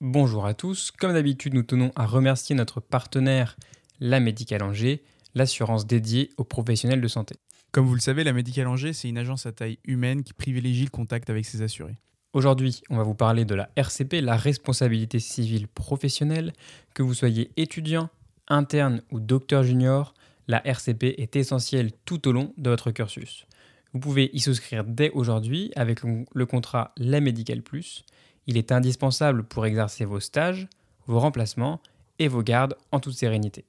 [0.00, 0.92] Bonjour à tous.
[0.92, 3.56] Comme d'habitude, nous tenons à remercier notre partenaire,
[3.98, 5.02] la Médicale Angers,
[5.34, 7.34] l'assurance dédiée aux professionnels de santé.
[7.72, 10.84] Comme vous le savez, la Médicale Angers, c'est une agence à taille humaine qui privilégie
[10.84, 11.96] le contact avec ses assurés.
[12.32, 16.52] Aujourd'hui, on va vous parler de la RCP, la responsabilité civile professionnelle.
[16.94, 18.08] Que vous soyez étudiant,
[18.46, 20.14] interne ou docteur junior,
[20.46, 23.46] la RCP est essentielle tout au long de votre cursus.
[23.94, 28.04] Vous pouvez y souscrire dès aujourd'hui avec le contrat La Médicale Plus.
[28.48, 30.68] Il est indispensable pour exercer vos stages,
[31.06, 31.80] vos remplacements
[32.18, 33.66] et vos gardes en toute sérénité.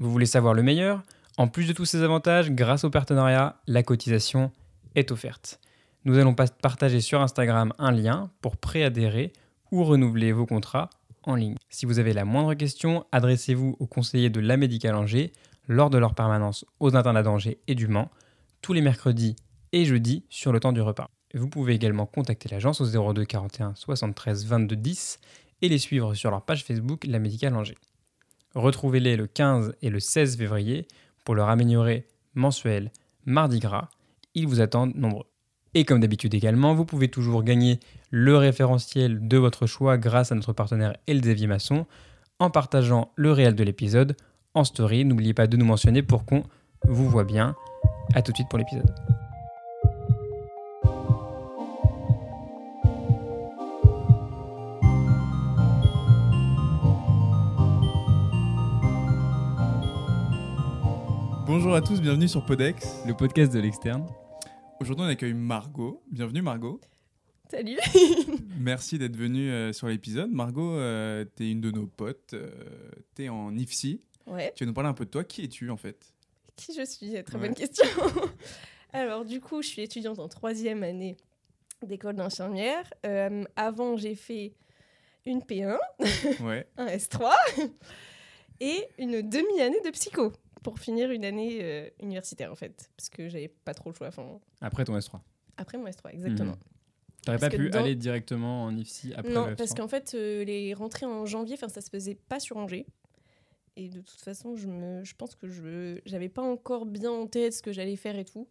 [0.00, 1.02] Vous voulez savoir le meilleur?
[1.36, 4.50] En plus de tous ces avantages, grâce au partenariat, la cotisation
[4.96, 5.60] est offerte.
[6.04, 9.32] Nous allons partager sur Instagram un lien pour préadhérer
[9.70, 10.90] ou renouveler vos contrats
[11.22, 11.54] en ligne.
[11.68, 15.32] Si vous avez la moindre question, adressez-vous aux conseillers de la Médicale Angers
[15.68, 18.10] lors de leur permanence aux internats d'Angers et du Mans,
[18.62, 19.36] tous les mercredis
[19.70, 21.08] et jeudis sur le temps du repas.
[21.34, 25.20] Vous pouvez également contacter l'agence au 02 41 73 22 10
[25.62, 27.78] et les suivre sur leur page Facebook La Médicale Angers.
[28.54, 30.88] Retrouvez-les le 15 et le 16 février
[31.24, 32.90] pour leur améliorer mensuel
[33.26, 33.88] Mardi Gras.
[34.34, 35.26] Ils vous attendent nombreux.
[35.74, 37.78] Et comme d'habitude également, vous pouvez toujours gagner
[38.10, 41.86] le référentiel de votre choix grâce à notre partenaire Elsevier Masson
[42.38, 44.16] en partageant le réel de l'épisode
[44.54, 45.04] en story.
[45.04, 46.44] N'oubliez pas de nous mentionner pour qu'on
[46.86, 47.54] vous voit bien.
[48.14, 49.27] A tout de suite pour l'épisode.
[61.48, 64.06] Bonjour à tous, bienvenue sur Podex, le podcast de l'externe.
[64.82, 66.02] Aujourd'hui, on accueille Margot.
[66.10, 66.78] Bienvenue, Margot.
[67.50, 67.78] Salut.
[68.60, 70.30] Merci d'être venue euh, sur l'épisode.
[70.30, 72.34] Margot, euh, tu es une de nos potes.
[72.34, 72.50] Euh,
[73.16, 74.02] tu es en IFSI.
[74.26, 74.52] Ouais.
[74.54, 75.24] Tu vas nous parler un peu de toi?
[75.24, 76.12] Qui es-tu, en fait?
[76.54, 77.24] Qui je suis?
[77.24, 77.86] Très bonne question.
[78.92, 81.16] Alors, du coup, je suis étudiante en troisième année
[81.82, 82.92] d'école d'infirmière.
[83.56, 84.52] avant, j'ai fait
[85.24, 85.78] une P1,
[86.42, 86.68] ouais.
[86.76, 87.32] un S3
[88.60, 93.28] et une demi-année de psycho pour finir une année euh, universitaire en fait, parce que
[93.28, 94.10] j'avais pas trop le choix.
[94.60, 95.20] Après ton S3
[95.56, 96.54] Après mon S3, exactement.
[96.54, 100.72] Tu T'aurais pas pu aller directement en IFSI après Non, parce qu'en fait, euh, les
[100.72, 102.86] rentrées en janvier, ça se faisait pas sur Angers.
[103.76, 107.26] Et de toute façon, je, me, je pense que je n'avais pas encore bien en
[107.26, 108.48] tête ce que j'allais faire et tout.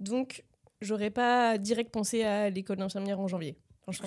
[0.00, 0.44] Donc,
[0.80, 3.56] j'aurais pas direct pensé à l'école d'infirmière en janvier.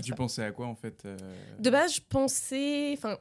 [0.04, 1.18] tu pensais à quoi en fait euh
[1.60, 2.94] De base, je pensais.
[2.94, 3.18] Enfin,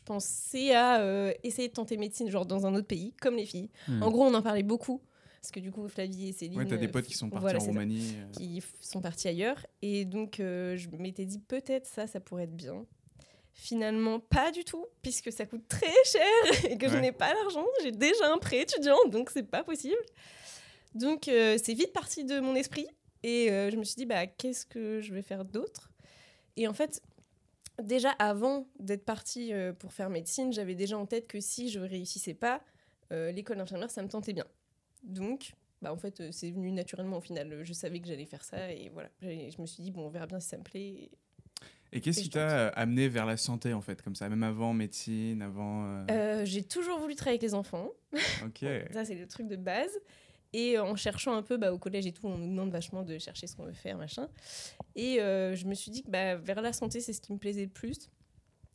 [0.00, 3.46] je pensais à euh, essayer de tenter médecine genre dans un autre pays, comme les
[3.46, 3.70] filles.
[3.86, 4.02] Hmm.
[4.02, 5.00] En gros, on en parlait beaucoup.
[5.40, 6.58] Parce que du coup, Flavie et Céline.
[6.58, 8.16] Ouais, t'as des potes qui sont partis en Roumanie.
[8.16, 8.32] Euh.
[8.32, 9.66] Qui sont partis ailleurs.
[9.80, 12.84] Et donc, euh, je m'étais dit peut-être ça, ça pourrait être bien.
[13.54, 17.64] Finalement, pas du tout, puisque ça coûte très cher et que je n'ai pas l'argent.
[17.82, 20.00] J'ai déjà un prêt étudiant, donc c'est pas possible.
[20.94, 22.86] Donc, c'est vite parti de mon esprit.
[23.22, 25.90] Et je me suis dit, bah, qu'est-ce que je vais faire d'autre?
[26.56, 27.00] Et en fait,
[27.82, 31.80] déjà avant d'être partie euh, pour faire médecine, j'avais déjà en tête que si je
[31.80, 32.62] réussissais pas,
[33.12, 34.46] euh, l'école d'infirmière, ça me tentait bien.
[35.02, 35.52] Donc,
[35.82, 37.64] bah en fait, euh, c'est venu naturellement au final.
[37.64, 39.10] Je savais que j'allais faire ça et voilà.
[39.22, 41.10] Je me suis dit, bon, on verra bien si ça me plaît.
[41.92, 45.42] Et, qu'est-ce qui t'a amené vers la santé en fait, comme ça, même avant médecine,
[45.42, 46.06] avant.
[46.44, 47.90] J'ai toujours voulu travailler avec les enfants.
[48.44, 48.60] Ok.
[48.92, 49.98] ça, c'est le truc de base.
[50.52, 53.18] Et en cherchant un peu bah, au collège et tout, on nous demande vachement de
[53.18, 54.28] chercher ce qu'on veut faire, machin.
[54.96, 57.38] Et euh, je me suis dit que bah, vers la santé, c'est ce qui me
[57.38, 58.10] plaisait le plus.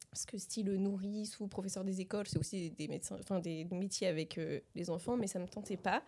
[0.09, 4.07] Parce que style nourrice ou professeur des écoles, c'est aussi des, médecins, enfin des, métiers
[4.07, 6.03] avec euh, les enfants, mais ça me tentait pas.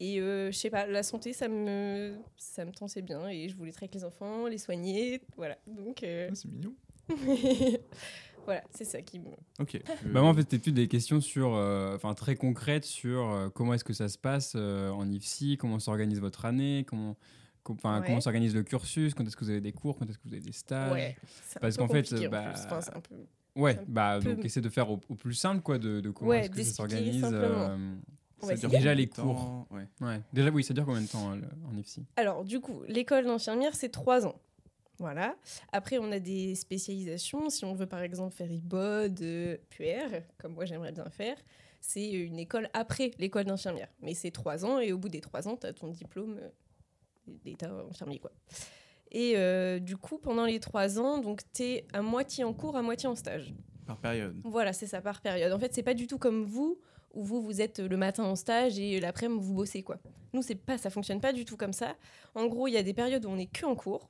[0.00, 3.28] Et euh, je sais pas, la santé, ça me, ça me tentait bien.
[3.28, 5.56] Et je voulais travailler avec les enfants, les soigner, voilà.
[5.68, 6.02] Donc.
[6.02, 6.74] Ah, c'est mignon.
[8.44, 9.30] Voilà, c'est ça qui me.
[9.60, 9.80] Ok.
[10.06, 13.48] bah moi, en fait, c'était plus des questions sur, euh, enfin, très concrètes sur euh,
[13.48, 17.16] comment est-ce que ça se passe euh, en IFSI, comment s'organise votre année, comment,
[17.68, 20.24] enfin, comment s'organise le cursus, quand est-ce que vous avez des cours, quand est-ce que
[20.24, 20.92] vous avez des stages.
[20.92, 21.16] Ouais,
[21.60, 23.14] Parce qu'en fait, bah, un peu...
[23.56, 26.62] ouais, bah, donc essayer de faire au, plus simple, quoi, de, de comment est-ce que
[26.62, 27.24] ça s'organise.
[28.42, 29.66] Ouais, déjà les cours.
[29.70, 29.86] Ouais.
[30.00, 30.20] ouais.
[30.32, 33.90] Déjà, oui, ça dure combien de temps en IFSI Alors, du coup, l'école d'infirmière, c'est
[33.90, 34.34] trois ans.
[34.98, 35.36] Voilà.
[35.72, 37.50] Après, on a des spécialisations.
[37.50, 39.98] Si on veut par exemple faire IBOD, euh, puer,
[40.38, 41.36] comme moi j'aimerais bien faire,
[41.80, 43.88] c'est une école après l'école d'infirmière.
[44.00, 46.48] Mais c'est trois ans et au bout des trois ans, tu as ton diplôme euh,
[47.44, 48.18] d'état infirmier.
[48.18, 48.30] Quoi.
[49.10, 51.20] Et euh, du coup, pendant les trois ans,
[51.52, 53.52] tu es à moitié en cours, à moitié en stage.
[53.86, 54.40] Par période.
[54.44, 55.52] Voilà, c'est ça, par période.
[55.52, 56.78] En fait, c'est pas du tout comme vous,
[57.12, 59.82] où vous, vous êtes le matin en stage et l'après-midi, vous bossez.
[59.82, 59.98] quoi.
[60.32, 61.96] Nous, c'est pas, ça fonctionne pas du tout comme ça.
[62.34, 64.08] En gros, il y a des périodes où on est que en cours.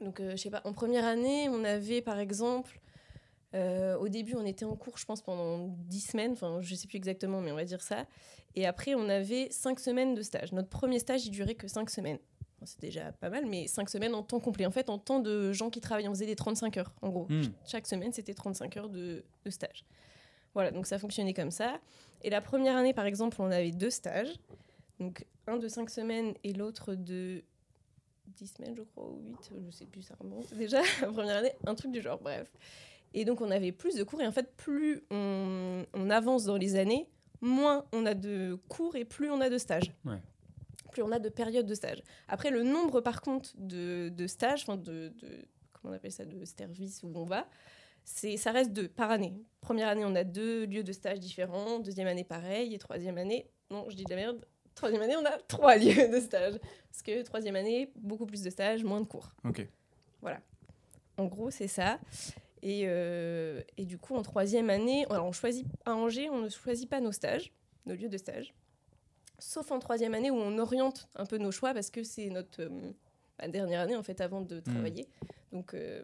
[0.00, 2.80] Donc, euh, je sais pas, en première année, on avait par exemple,
[3.54, 6.86] euh, au début, on était en cours, je pense, pendant 10 semaines, enfin, je sais
[6.86, 8.06] plus exactement, mais on va dire ça.
[8.54, 10.52] Et après, on avait 5 semaines de stage.
[10.52, 12.18] Notre premier stage, il durait que 5 semaines.
[12.64, 14.66] c'est déjà pas mal, mais 5 semaines en temps complet.
[14.66, 17.26] En fait, en temps de gens qui travaillent, on faisait des 35 heures, en gros.
[17.28, 17.42] Hmm.
[17.66, 19.84] Chaque semaine, c'était 35 heures de, de stage.
[20.54, 21.80] Voilà, donc ça fonctionnait comme ça.
[22.22, 24.32] Et la première année, par exemple, on avait deux stages.
[24.98, 27.42] Donc, un de 5 semaines et l'autre de
[28.36, 30.80] 10 semaines, je crois, ou 8, je sais plus, ça remonte déjà.
[31.00, 32.48] la première année, un truc du genre, bref.
[33.12, 34.20] Et donc, on avait plus de cours.
[34.20, 37.08] Et en fait, plus on, on avance dans les années,
[37.40, 39.92] moins on a de cours et plus on a de stages.
[40.04, 40.18] Ouais.
[40.92, 42.02] Plus on a de périodes de stage.
[42.28, 46.24] Après, le nombre, par contre, de, de stages, enfin, de, de- Comment on appelle ça
[46.26, 47.48] De services où on va,
[48.04, 49.32] c'est, ça reste deux par année.
[49.60, 51.78] Première année, on a deux lieux de stage différents.
[51.78, 52.74] Deuxième année, pareil.
[52.74, 54.44] Et troisième année, non, je dis de la merde.
[54.74, 56.58] Troisième année, on a trois lieux de stage.
[56.90, 59.30] Parce que troisième année, beaucoup plus de stages, moins de cours.
[59.44, 59.66] Ok.
[61.16, 61.98] En gros, c'est ça.
[62.62, 66.48] Et, euh, et du coup, en troisième année, alors on choisit, à Angers, on ne
[66.48, 67.52] choisit pas nos stages,
[67.86, 68.54] nos lieux de stage.
[69.38, 72.62] Sauf en troisième année où on oriente un peu nos choix parce que c'est notre
[72.62, 72.92] euh,
[73.38, 75.08] bah, dernière année en fait avant de travailler.
[75.52, 76.02] Donc euh,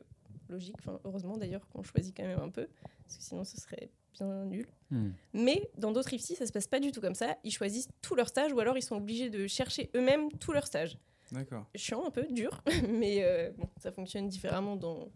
[0.48, 2.66] logique, heureusement d'ailleurs qu'on choisit quand même un peu
[3.04, 3.90] parce que sinon ce serait
[4.24, 4.66] bien nul.
[4.90, 5.10] Hmm.
[5.32, 7.36] Mais dans d'autres IFSI, ça se passe pas du tout comme ça.
[7.44, 10.66] Ils choisissent tous leurs stages ou alors ils sont obligés de chercher eux-mêmes tous leurs
[10.66, 10.98] stages
[11.32, 11.66] D'accord.
[11.74, 15.08] chiant, un peu dur, mais euh, bon, ça fonctionne différemment dans,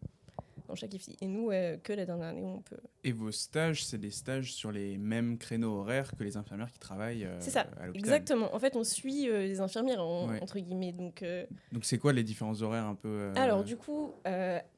[0.70, 1.16] dans chaque IFSI.
[1.20, 2.78] Et nous, euh, que la dernière année, on peut.
[3.04, 6.78] Et vos stages, c'est des stages sur les mêmes créneaux horaires que les infirmières qui
[6.78, 7.88] travaillent euh, C'est ça, à.
[7.88, 8.54] Exactement.
[8.54, 10.40] En fait, on suit euh, les infirmières, Ouais.
[10.40, 10.92] entre guillemets.
[10.92, 14.12] Donc, euh, Donc c'est quoi les différents horaires un peu euh, Alors, du coup,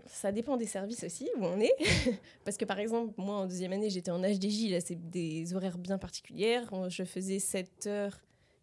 [0.06, 1.74] ça dépend des services aussi, où on est.
[2.44, 4.70] Parce que, par exemple, moi, en deuxième année, j'étais en HDJ.
[4.70, 6.70] Là, c'est des horaires bien particulières.
[6.88, 8.12] Je faisais 7h,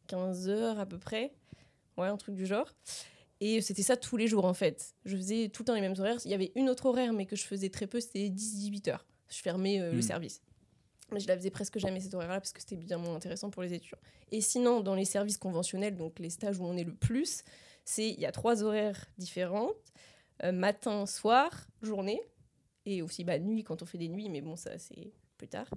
[0.09, 1.31] 15h à peu près.
[1.97, 2.73] Ouais, un truc du genre.
[3.41, 4.93] Et c'était ça tous les jours, en fait.
[5.05, 6.17] Je faisais tout le temps les mêmes horaires.
[6.25, 9.05] Il y avait une autre horaire, mais que je faisais très peu, c'était 10-18 heures.
[9.29, 10.01] Je fermais euh, le Hmm.
[10.01, 10.41] service.
[11.11, 13.63] Mais je la faisais presque jamais, cette horaire-là, parce que c'était bien moins intéressant pour
[13.63, 13.97] les étudiants.
[14.31, 17.43] Et sinon, dans les services conventionnels, donc les stages où on est le plus,
[17.85, 19.73] c'est il y a trois horaires différentes
[20.43, 22.21] euh, matin, soir, journée
[22.85, 25.67] et aussi bah, nuit quand on fait des nuits, mais bon ça c'est plus tard.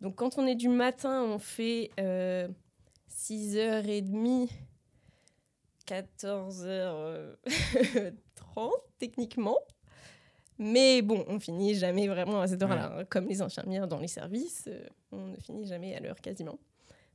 [0.00, 2.48] Donc quand on est du matin, on fait euh,
[3.10, 4.48] 6h30,
[5.86, 9.58] 14h30 techniquement.
[10.58, 12.98] Mais bon, on finit jamais vraiment à cette heure-là.
[12.98, 13.04] hein.
[13.06, 16.58] Comme les infirmières dans les services, euh, on ne finit jamais à l'heure quasiment.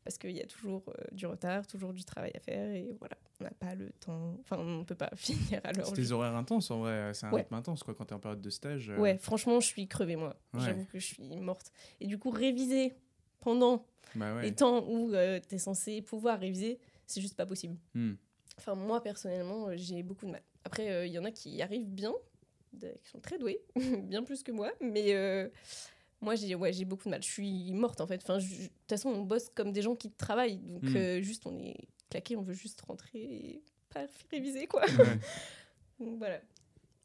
[0.04, 2.70] Parce qu'il y a toujours euh, du retard, toujours du travail à faire.
[2.74, 4.36] Et voilà, on n'a pas le temps.
[4.40, 5.86] Enfin, on ne peut pas finir à l'heure.
[5.88, 7.42] C'est des horaires intenses en vrai, c'est un Ouais.
[7.42, 8.90] rythme intense quoi quand t'es en période de stage.
[8.90, 10.36] euh, Ouais, franchement, je suis crevée, moi.
[10.56, 10.62] Ouais.
[10.62, 11.72] J'avoue que je suis morte.
[12.00, 12.94] Et du coup, réviser
[13.42, 13.86] pendant
[14.16, 17.78] Bah les temps où tu es censé pouvoir réviser, c'est juste pas possible.
[17.94, 18.14] Hmm.
[18.58, 20.42] Enfin, moi, personnellement, euh, j'ai beaucoup de mal.
[20.64, 22.14] Après, euh, il y en a qui y arrivent bien,
[22.80, 23.62] qui sont très doués,
[24.04, 25.48] bien plus que moi, mais euh,
[26.22, 27.22] moi, j'ai ouais, j'ai beaucoup de mal.
[27.24, 28.22] Je suis morte, en fait.
[28.24, 30.96] Enfin, de toute façon, on bosse comme des gens qui travaillent, donc Mm.
[30.96, 31.76] euh, juste, on est
[32.10, 33.62] claqué, on veut juste rentrer et
[33.94, 34.82] pas réviser, quoi.
[34.86, 34.90] Ouais.
[36.00, 36.40] Donc, voilà.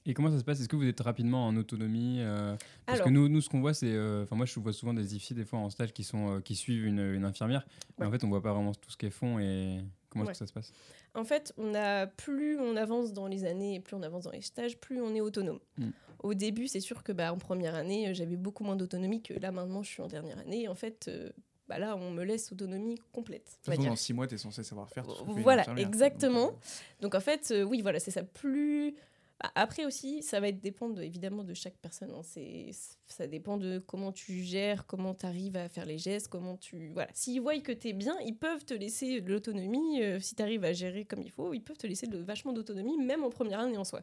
[0.06, 0.58] Et comment ça se passe?
[0.60, 2.56] Est-ce que vous êtes rapidement en autonomie euh,
[2.86, 3.92] Parce Alors, que nous, nous, ce qu'on voit, c'est.
[3.92, 6.40] euh, Enfin, moi, je vois souvent des IFI, des fois, en stage, qui, sont, euh,
[6.40, 7.64] qui suivent une, une infirmière.
[7.98, 9.80] Mais en fait, on voit pas vraiment tout ce qu'elles font et
[10.10, 10.32] comment Ouais.
[10.32, 10.72] est-ce que ça se passe?
[11.14, 14.30] En fait, on a plus on avance dans les années et plus on avance dans
[14.30, 15.60] les stages, plus on est autonome.
[15.78, 15.90] Mm.
[16.22, 19.34] Au début, c'est sûr que bah, en première année, euh, j'avais beaucoup moins d'autonomie que
[19.34, 20.68] là maintenant, je suis en dernière année.
[20.68, 21.30] En fait, euh,
[21.70, 23.44] bah, là, on me laisse autonomie complète.
[23.44, 26.52] De toute façon, dans six mois, t'es censé savoir faire tout ce que Voilà, exactement.
[27.00, 28.22] Donc, en fait, euh, oui, voilà, c'est ça.
[28.22, 28.94] Plus
[29.54, 32.10] après aussi, ça va dépendre évidemment de chaque personne.
[32.10, 32.22] hein.
[32.22, 32.70] C'est
[33.06, 36.90] ça dépend de comment tu gères, comment tu arrives à faire les gestes, comment tu
[36.92, 37.10] voilà.
[37.14, 40.02] S'ils voient que tu es bien, ils peuvent te laisser de l'autonomie.
[40.02, 42.52] euh, si tu arrives à gérer comme il faut, ils peuvent te laisser de, vachement
[42.52, 44.02] d'autonomie, même en première année en soi.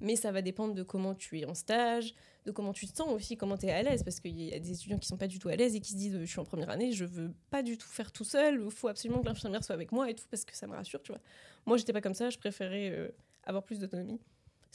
[0.00, 2.14] Mais ça va dépendre de comment tu es en stage,
[2.46, 4.02] de comment tu te sens aussi, comment tu es à l'aise.
[4.02, 5.92] Parce qu'il y a des étudiants qui sont pas du tout à l'aise et qui
[5.92, 8.60] se disent Je suis en première année, je veux pas du tout faire tout seul,
[8.64, 11.02] il faut absolument que l'infirmière soit avec moi et tout, parce que ça me rassure,
[11.02, 11.20] tu vois.
[11.66, 13.08] Moi, j'étais pas comme ça, je préférais euh,
[13.44, 14.20] avoir plus d'autonomie.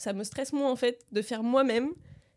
[0.00, 1.90] Ça me stresse moins, en fait, de faire moi-même,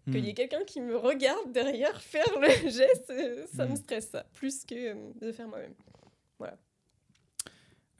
[0.05, 0.35] qu'il y ait hmm.
[0.35, 3.13] quelqu'un qui me regarde derrière faire le geste.
[3.55, 3.75] Ça me Mm.
[3.77, 5.73] stresse, ça, plus que euh, de faire moi-même.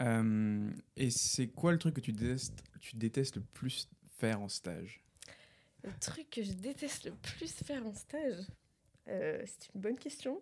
[0.02, 4.50] Euh, et c'est quoi le truc que tu détestes, tu détestes le plus faire en
[4.50, 5.02] stage?
[5.84, 8.46] Le truc que je déteste le plus faire en stage,
[9.08, 10.42] euh, c'est une bonne question.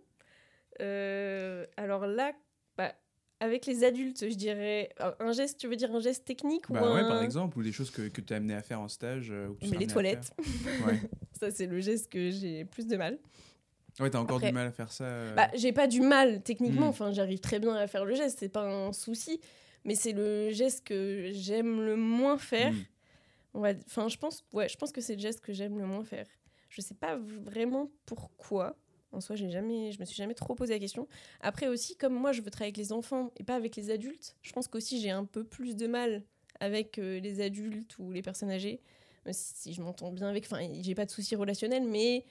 [0.79, 2.33] Euh, alors là,
[2.75, 2.95] bah,
[3.41, 6.93] avec les adultes, je dirais un geste, tu veux dire un geste technique ou Bah
[6.93, 7.07] ouais, un...
[7.07, 9.29] par exemple, ou des choses que, que tu es amené à faire en stage.
[9.31, 10.31] euh, ou que tu Mais les toilettes.
[10.85, 10.99] Ouais,
[11.37, 13.17] ça c'est le geste que j'ai plus de mal.
[13.99, 15.05] ouais t'as encore Après- du mal à faire ça.
[15.05, 16.89] euh, Bah, j'ai pas du mal techniquement, Hmm.
[16.89, 19.41] enfin j'arrive très bien à faire le geste, c'est pas un souci,
[19.85, 22.71] mais c'est le geste que j'aime le moins faire.
[22.73, 23.65] hmm.
[23.87, 26.27] Enfin je pense, ouais, je pense que c'est le geste que j'aime le moins faire.
[26.69, 28.77] Je sais pas vraiment pourquoi.
[29.13, 31.07] En soi, j'ai jamais, je me suis jamais trop posé la question.
[31.41, 34.35] Après aussi, comme moi, je veux travailler avec les enfants et pas avec les adultes,
[34.41, 36.23] je pense qu'aussi j'ai un peu plus de mal
[36.59, 38.79] avec euh, les adultes ou les personnes âgées.
[39.25, 42.23] Même si, je m'entends bien avec, enfin, j'ai pas de soucis relationnels, mais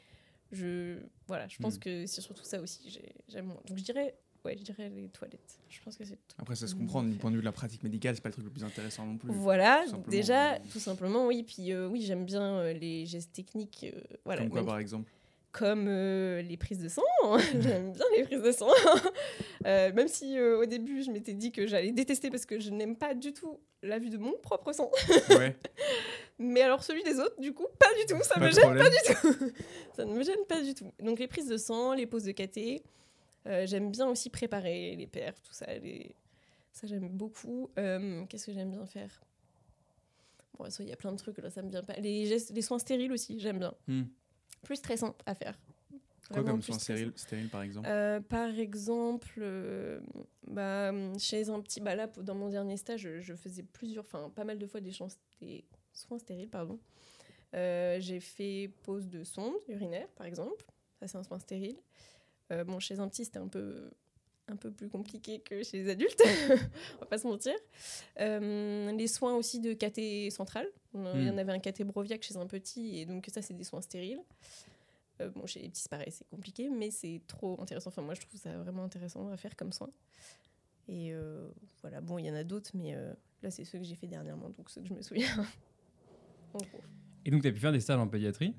[0.53, 1.81] je, voilà, je pense Mm.
[1.81, 2.99] que c'est surtout ça aussi.
[3.29, 3.49] J'aime.
[3.69, 5.61] Donc je dirais, ouais, je dirais les toilettes.
[5.69, 6.19] Je pense que c'est.
[6.39, 8.33] Après, ça se comprend du point de vue de la pratique médicale, c'est pas le
[8.33, 9.31] truc le plus intéressant non plus.
[9.31, 11.43] Voilà, tout déjà, tout simplement, oui.
[11.45, 13.85] Puis euh, oui, j'aime bien euh, les gestes techniques.
[13.95, 15.13] euh, voilà, Comme quoi, même par exemple
[15.53, 17.03] comme euh, les prises de sang.
[17.61, 18.71] J'aime bien les prises de sang.
[19.67, 22.71] Euh, même si euh, au début, je m'étais dit que j'allais détester parce que je
[22.71, 24.91] n'aime pas du tout la vue de mon propre sang.
[25.29, 25.55] Ouais,
[26.39, 28.19] Mais alors celui des autres, du coup, pas du tout.
[28.23, 28.87] Ça pas me gêne problème.
[28.89, 29.53] du tout.
[29.95, 30.91] ça ne me gêne pas du tout.
[31.01, 32.83] Donc les prises de sang, les poses de caté.
[33.45, 35.67] j'aime bien aussi préparer les perfs, tout ça.
[35.67, 36.15] Les...
[36.73, 37.69] Ça, j'aime beaucoup.
[37.77, 39.21] Qu'est-ce que j'aime bien faire?
[40.59, 41.95] Bon, il y a plein de trucs, là, ça me vient pas.
[41.95, 43.75] Les, gestes- les soins stériles aussi, j'aime bien.
[43.89, 44.05] Hmm.
[44.63, 45.59] Plus stressant à faire.
[46.33, 50.01] Quoi comme soin stérile, stérile, par exemple Euh, par exemple, euh,
[50.47, 54.31] bah, chez un petit, bah là, dans mon dernier stage, je, je faisais plusieurs, enfin
[54.31, 55.09] pas mal de fois des, soins
[56.19, 56.79] stériles, pardon.
[57.55, 60.65] Euh, j'ai fait pose de sonde urinaire, par exemple.
[61.01, 61.79] Ça, c'est un soin stérile.
[62.67, 63.91] Bon, chez un petit, c'était un peu,
[64.51, 66.23] un peu plus compliqué que chez les adultes,
[66.97, 67.55] on va pas se mentir.
[68.21, 70.67] Euh, les soins aussi de caté central.
[70.95, 71.39] Il y en Hmm.
[71.39, 74.21] avait un caté broviaque chez un petit, et donc ça, c'est des soins stériles.
[75.21, 77.89] Euh, bon, chez les petits, c'est pareil, c'est compliqué, mais c'est trop intéressant.
[77.89, 79.91] Enfin, moi, je trouve ça vraiment intéressant à faire comme soin.
[80.89, 81.49] Et euh,
[81.83, 82.95] voilà, bon, il y en a d'autres, mais
[83.43, 85.29] là, c'est ceux que j'ai fait dernièrement, donc ceux que je me souviens.
[87.25, 88.55] Et donc, tu as pu faire des stages en pédiatrie?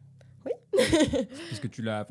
[0.45, 0.51] Oui.
[1.48, 2.05] puisque tu l'as,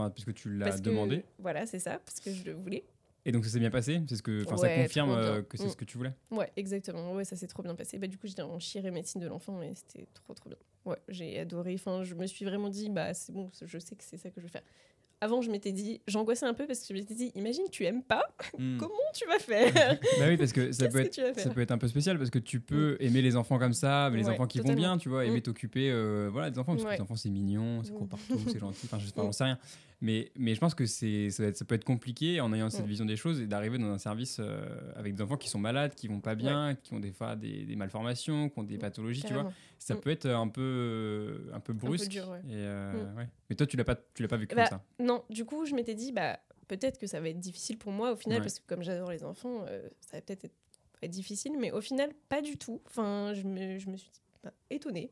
[0.81, 1.25] demandé?
[1.39, 2.85] Voilà, c'est ça, parce que je le voulais.
[3.27, 4.01] Et donc, ça s'est bien passé?
[4.09, 5.71] C'est ce que, enfin, Ouais, ça confirme euh, que c'est Mm.
[5.71, 6.13] ce que tu voulais?
[6.31, 7.13] Ouais, exactement.
[7.13, 7.99] Ouais, ça s'est trop bien passé.
[7.99, 10.59] Bah, du coup, j'étais en chiré médecine de l'enfant et c'était trop, trop bien.
[10.87, 11.75] Ouais, j'ai adoré.
[11.75, 14.41] Enfin, je me suis vraiment dit, bah, c'est bon, je sais que c'est ça que
[14.41, 14.63] je veux faire.
[15.23, 18.03] Avant, je m'étais dit, j'angoissais un peu parce que je m'étais dit, imagine, tu aimes
[18.03, 18.25] pas,
[18.57, 18.79] Hmm.
[18.79, 19.99] comment tu vas faire?
[20.19, 21.39] Bah oui, parce que ça peut être.
[21.39, 24.09] Ça peut être un peu spécial parce que tu peux aimer les enfants comme ça,
[24.11, 25.43] mais les Ouais, enfants qui vont bien, tu vois, aimer Mm.
[25.43, 28.09] t'occuper, euh, voilà, des enfants, parce que les enfants c'est mignon, c'est court Mm.
[28.09, 29.27] partout, c'est gentil, enfin je sais pas, Mm.
[29.27, 29.59] j'en sais rien.
[30.03, 32.89] Mais, mais je pense que c'est, ça, peut être compliqué en ayant cette Mm.
[32.89, 34.63] vision des choses et d'arriver dans un service euh,
[34.97, 37.65] avec des enfants qui sont malades, qui vont pas bien, qui ont des fois des,
[37.65, 39.53] des malformations, qui ont des pathologies, tu vois.
[39.79, 40.01] Ça Mm.
[40.01, 42.09] peut être un peu, un peu brusque.
[42.11, 42.39] dur, ouais.
[42.49, 43.27] et, euh, Mm.
[43.51, 44.85] Mais toi, tu l'as pas, tu l'as pas vécu Bah, comme ça.
[45.05, 46.39] Non, du coup, je m'étais dit, bah,
[46.69, 49.23] peut-être que ça va être difficile pour moi au final, parce que comme j'adore les
[49.25, 50.55] enfants, euh, ça va peut-être être,
[51.03, 52.81] être difficile, mais au final, pas du tout.
[52.87, 54.11] Enfin, je me, je me suis
[54.43, 55.11] bah, étonnée.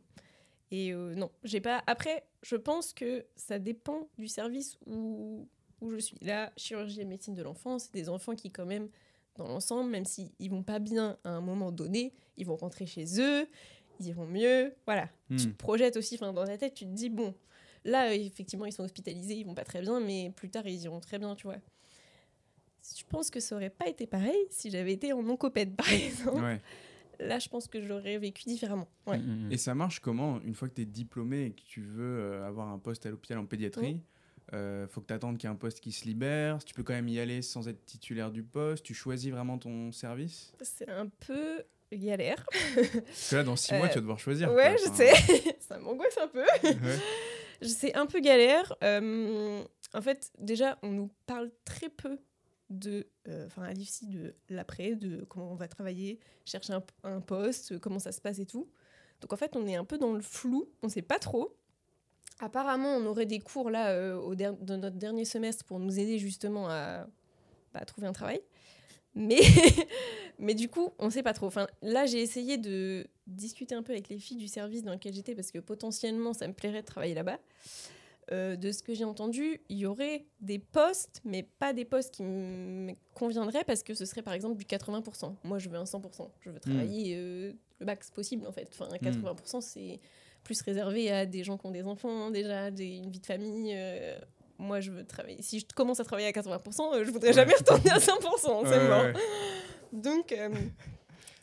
[0.71, 1.83] Et euh, non, j'ai pas.
[1.87, 5.49] Après, je pense que ça dépend du service où,
[5.81, 6.17] où je suis.
[6.21, 8.89] Là, chirurgie et médecine de l'enfant, c'est des enfants qui, quand même,
[9.37, 12.85] dans l'ensemble, même s'ils ils vont pas bien à un moment donné, ils vont rentrer
[12.87, 13.49] chez eux,
[14.01, 14.75] ils iront mieux.
[14.87, 15.09] Voilà.
[15.31, 15.53] Tu Hmm.
[15.53, 17.35] te projettes aussi, enfin, dans ta tête, tu te dis, bon,
[17.85, 21.01] là, effectivement, ils sont hospitalisés, ils vont pas très bien, mais plus tard, ils iront
[21.01, 21.57] très bien, tu vois.
[22.97, 26.43] Je pense que ça aurait pas été pareil si j'avais été en oncopède, par exemple.
[26.43, 26.61] Ouais.
[27.21, 28.89] Là, je pense que je l'aurais vécu différemment.
[29.07, 29.19] Ouais.
[29.19, 29.53] Mm, mm, mm.
[29.53, 32.47] Et ça marche comment Une fois que tu es diplômé et que tu veux euh,
[32.47, 34.01] avoir un poste à l'hôpital en pédiatrie,
[34.55, 36.65] euh, faut que tu attendes qu'il y ait un poste qui se libère.
[36.65, 38.85] Tu peux quand même y aller sans être titulaire du poste.
[38.85, 40.53] Tu choisis vraiment ton service?
[40.63, 42.47] C'est un peu galère.
[42.75, 44.53] Parce que là, dans six mois, Euh, tu vas devoir choisir.
[44.53, 44.87] ouais, quoi.
[44.87, 45.57] je sais.
[45.61, 46.41] ça m'angoisse un peu.
[46.63, 46.77] ouais.
[47.63, 48.73] C'est un peu galère.
[48.85, 52.17] Euh, en fait, déjà, on nous parle très peu
[52.71, 57.79] de, euh, enfin l'IFSI, de l'après, de comment on va travailler, chercher un, un poste,
[57.79, 58.69] comment ça se passe et tout.
[59.21, 61.57] Donc en fait, on est un peu dans le flou, on sait pas trop.
[62.41, 66.19] Apparemment, on aurait des cours là euh, au dans notre dernier semestre pour nous aider
[66.19, 67.07] justement à,
[67.73, 68.41] bah, trouver un travail.
[69.15, 69.41] Mais,
[70.39, 71.47] mais du coup, on sait pas trop.
[71.47, 75.13] Enfin, là, j'ai essayé de discuter un peu avec les filles du service dans lequel
[75.13, 77.39] j'étais parce que potentiellement, ça me plairait de travailler là-bas.
[78.31, 82.13] Euh, de ce que j'ai entendu, il y aurait des postes, mais pas des postes
[82.15, 85.35] qui me conviendraient parce que ce serait par exemple du 80%.
[85.45, 86.29] Moi, je veux un 100%.
[86.41, 88.69] Je veux travailler euh, le max possible en fait.
[88.79, 89.99] Enfin, 80%, c'est
[90.45, 93.73] plus réservé à des gens qui ont des enfants déjà, des, une vie de famille.
[93.75, 94.19] euh,
[94.59, 95.41] moi, je veux travailler.
[95.41, 97.35] Si je commence à travailler à 80%, euh, je voudrais Ouais.
[97.35, 98.67] jamais retourner à 100%.
[98.67, 99.13] C'est Ouais.
[99.93, 100.35] Donc,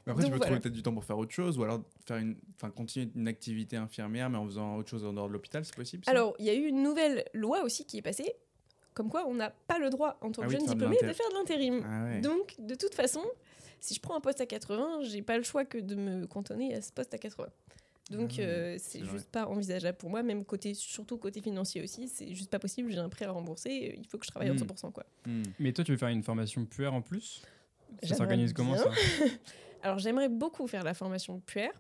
[0.05, 0.45] Mais après, tu Donc peux voilà.
[0.51, 3.27] trouver peut-être du temps pour faire autre chose ou alors faire une, enfin, continuer une
[3.27, 6.11] activité infirmière mais en faisant autre chose en dehors de l'hôpital, c'est possible ça?
[6.11, 8.33] Alors, il y a eu une nouvelle loi aussi qui est passée,
[8.93, 10.79] comme quoi on n'a pas le droit en tant Ah que oui, jeune faire de
[10.79, 11.83] diplômé de faire de l'intérim.
[11.85, 12.21] Ah ouais.
[12.21, 13.21] Donc, de toute façon,
[13.79, 16.75] si je prends un poste à 80, j'ai pas le choix que de me cantonner
[16.75, 17.47] à ce poste à 80.
[18.11, 19.09] Donc, Ah ouais, euh, c'est vrai.
[19.17, 22.91] juste pas envisageable pour moi, même côté, surtout côté financier aussi, c'est juste pas possible.
[22.91, 24.53] J'ai un prêt à rembourser, il faut que je travaille Hmm.
[24.53, 24.91] à 100%.
[24.91, 25.03] Quoi.
[25.25, 25.41] Hmm.
[25.57, 27.41] Mais toi, tu veux faire une formation puère en plus?
[28.03, 28.89] Ça s'organise comment ça
[29.83, 31.71] Alors, j'aimerais beaucoup faire la formation puère,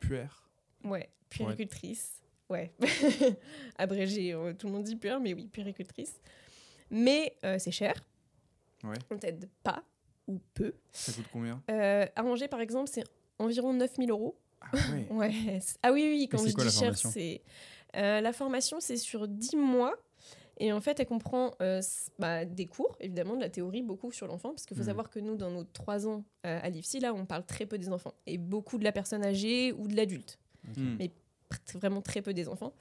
[0.00, 0.48] Puère.
[0.84, 2.72] ouais, puéricultrice, ouais,
[3.76, 6.20] abrégé, euh, tout le monde dit puère, mais oui, puéricultrice.
[6.90, 7.94] Mais euh, c'est cher,
[8.84, 8.96] Ouais.
[9.10, 9.82] on t'aide pas
[10.26, 10.74] ou peu.
[10.92, 11.62] Ça coûte combien?
[11.70, 13.04] Euh, à Angers, par exemple, c'est
[13.38, 15.06] environ 9000 euros Ah ouais.
[15.10, 15.60] Ouais.
[15.82, 17.10] Ah oui, oui, quand c'est je quoi dis la cher, formation?
[17.10, 17.42] c'est.
[17.96, 19.94] Euh, la formation, c'est sur 10 mois.
[20.64, 21.82] Et en fait, elle comprend euh,
[22.20, 24.50] bah, des cours, évidemment, de la théorie, beaucoup sur l'enfant.
[24.50, 24.86] Parce qu'il faut Mhm.
[24.90, 27.78] savoir que nous, dans nos 3 ans euh, à l'IFSI, là, on parle très peu
[27.78, 28.14] des enfants.
[28.26, 30.38] Et beaucoup de la personne âgée ou de l'adulte.
[30.76, 30.94] Hmm.
[31.00, 31.10] Mais
[31.74, 32.72] vraiment très peu des enfants.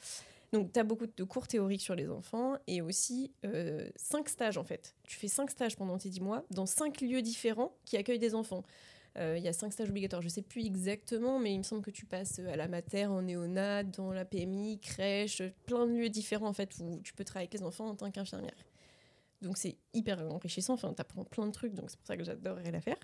[0.53, 3.31] Donc, tu as beaucoup de cours théoriques sur les enfants et aussi
[3.95, 4.93] 5 stages en fait.
[5.07, 8.35] Tu fais 5 stages pendant tes 10 mois dans 5 lieux différents qui accueillent des
[8.35, 8.63] enfants.
[9.17, 11.81] Euh, Il y a 5 stages obligatoires, je sais plus exactement, mais il me semble
[11.81, 16.09] que tu passes à la mater, en néonat, dans la PMI, crèche, plein de lieux
[16.09, 18.55] différents en fait où tu peux travailler avec les enfants en tant qu'infirmière.
[19.41, 22.23] Donc c'est hyper enrichissant, enfin, tu apprends plein de trucs, donc c'est pour ça que
[22.23, 22.95] j'adorerais la faire,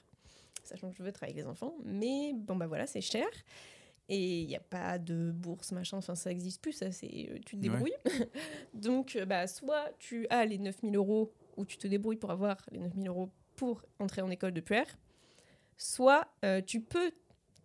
[0.63, 1.75] sachant que je veux travailler avec les enfants.
[1.83, 3.27] Mais bon, bah voilà, c'est cher.
[4.09, 7.39] Et il n'y a pas de bourse, machin, enfin ça existe plus, ça c'est euh,
[7.45, 7.61] tu te Ouais.
[7.63, 7.95] débrouilles.
[8.73, 12.55] Donc euh, bah, soit tu as les 9000 euros ou tu te débrouilles pour avoir
[12.71, 14.85] les 9000 euros pour entrer en école de puère,
[15.77, 17.11] soit euh, tu peux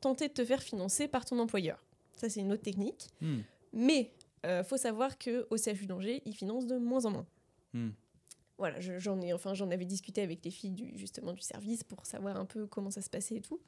[0.00, 1.82] tenter de te faire financer par ton employeur.
[2.16, 3.08] Ça c'est une autre technique.
[3.20, 3.40] Hmm.
[3.72, 4.12] Mais
[4.46, 7.26] euh, faut savoir que au CHU d'Angers, ils financent de moins en moins.
[7.72, 7.90] Hmm.
[8.58, 11.82] Voilà, je- j'en ai, enfin, j'en avais discuté avec les filles du, justement du service
[11.84, 13.60] pour savoir un peu comment ça se passait et tout.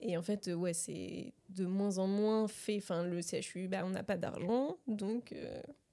[0.00, 2.78] Et en fait, euh, ouais, c'est de moins en moins fait.
[2.78, 5.34] Enfin, le CHU, bah, on n'a pas d'argent, donc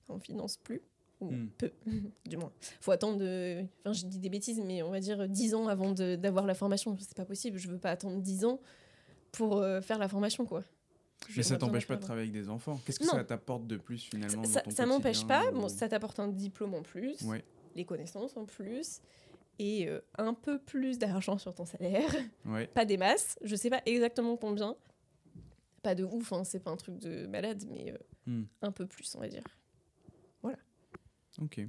[0.07, 0.81] on finance plus.
[1.19, 1.49] Ou Hmm.
[1.57, 1.71] peu,
[2.25, 2.51] du moins.
[2.79, 5.91] faut attendre, de- enfin, je dis des bêtises, mais on va dire 10 ans avant
[5.91, 6.95] d'avoir la formation.
[6.99, 8.59] C'est pas possible, je veux pas attendre 10 ans
[9.31, 10.59] pour euh, faire la formation, quoi.
[10.61, 12.79] Mais J'aimerais ça t'empêche pas de travailler avec des enfants.
[12.85, 13.13] Qu'est-ce que Non.
[13.13, 16.75] ça t'apporte de plus finalement Ça, ça m'empêche pas, ou- bon, ça t'apporte un diplôme
[16.75, 17.43] en plus, Ouais.
[17.75, 19.01] les connaissances en plus,
[19.57, 22.09] et euh, un peu plus d'argent sur ton salaire.
[22.45, 22.67] Ouais.
[22.67, 24.75] pas des masses, je sais pas exactement combien.
[25.81, 27.97] Pas de ouf, hein, c'est pas un truc de malade, mais euh,
[28.27, 28.43] Hmm.
[28.61, 29.43] un peu plus, on va dire.
[31.41, 31.59] Ok.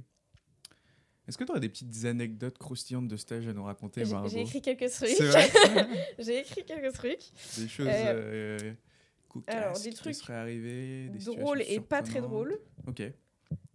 [1.27, 4.61] Est-ce que tu aurais des petites anecdotes croustillantes de stage à nous raconter, J'ai écrit
[4.61, 5.09] quelques trucs.
[6.19, 7.21] J'ai écrit quelques trucs.
[7.57, 8.73] Des choses Euh, euh,
[9.45, 12.59] alors, des qui trucs seraient arrivées, des Drôles et pas très drôles.
[12.87, 13.03] Ok.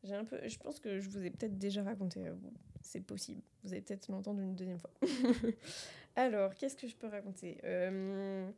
[0.02, 2.26] J'ai un peu, je pense que je vous ai peut-être déjà raconté.
[2.26, 2.34] euh,
[2.82, 3.40] c'est possible.
[3.62, 4.90] Vous allez peut-être l'entendre une deuxième fois.
[6.16, 7.58] Alors, qu'est-ce que je peux raconter?
[7.64, 8.50] Euh,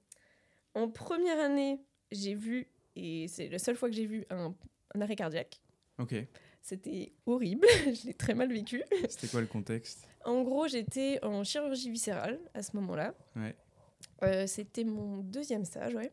[0.74, 1.80] En première année,
[2.10, 4.54] j'ai vu, et c'est la seule fois que j'ai vu un,
[4.94, 5.60] un arrêt cardiaque.
[5.98, 6.14] Ok.
[6.66, 7.64] C'était horrible.
[7.86, 8.82] je l'ai très mal vécu.
[9.08, 10.08] C'était quoi le contexte?
[10.24, 13.14] En gros, j'étais en chirurgie viscérale à ce moment-là.
[13.36, 13.54] Ouais.
[14.24, 16.10] Euh, c'était mon deuxième stage, ouais,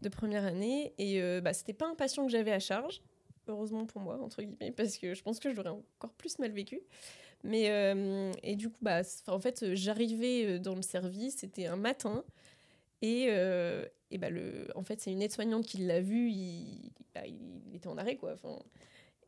[0.00, 0.92] de première année.
[0.98, 3.00] Et euh, bah, c'était pas un patient que j'avais à charge,
[3.46, 6.50] heureusement pour moi, entre guillemets, parce que je pense que je l'aurais encore plus mal
[6.50, 6.80] vécu.
[7.44, 11.76] Mais, euh, et du coup, bah, en fait, j'arrivais euh, dans le service, c'était un
[11.76, 12.24] matin.
[13.02, 17.22] Et, euh, et bah, le, en fait, c'est une aide-soignante qui l'a vu, il, bah,
[17.24, 18.34] il était en arrêt, quoi.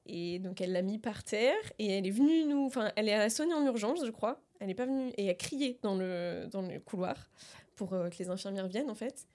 [0.06, 2.66] Et donc, elle l'a mis par terre et elle est venue nous.
[2.66, 4.40] Enfin, elle a sonné en urgence, je crois.
[4.60, 5.12] Elle n'est pas venue.
[5.16, 7.30] Et a crié dans le, dans le couloir
[7.76, 9.26] pour euh, que les infirmières viennent, en fait.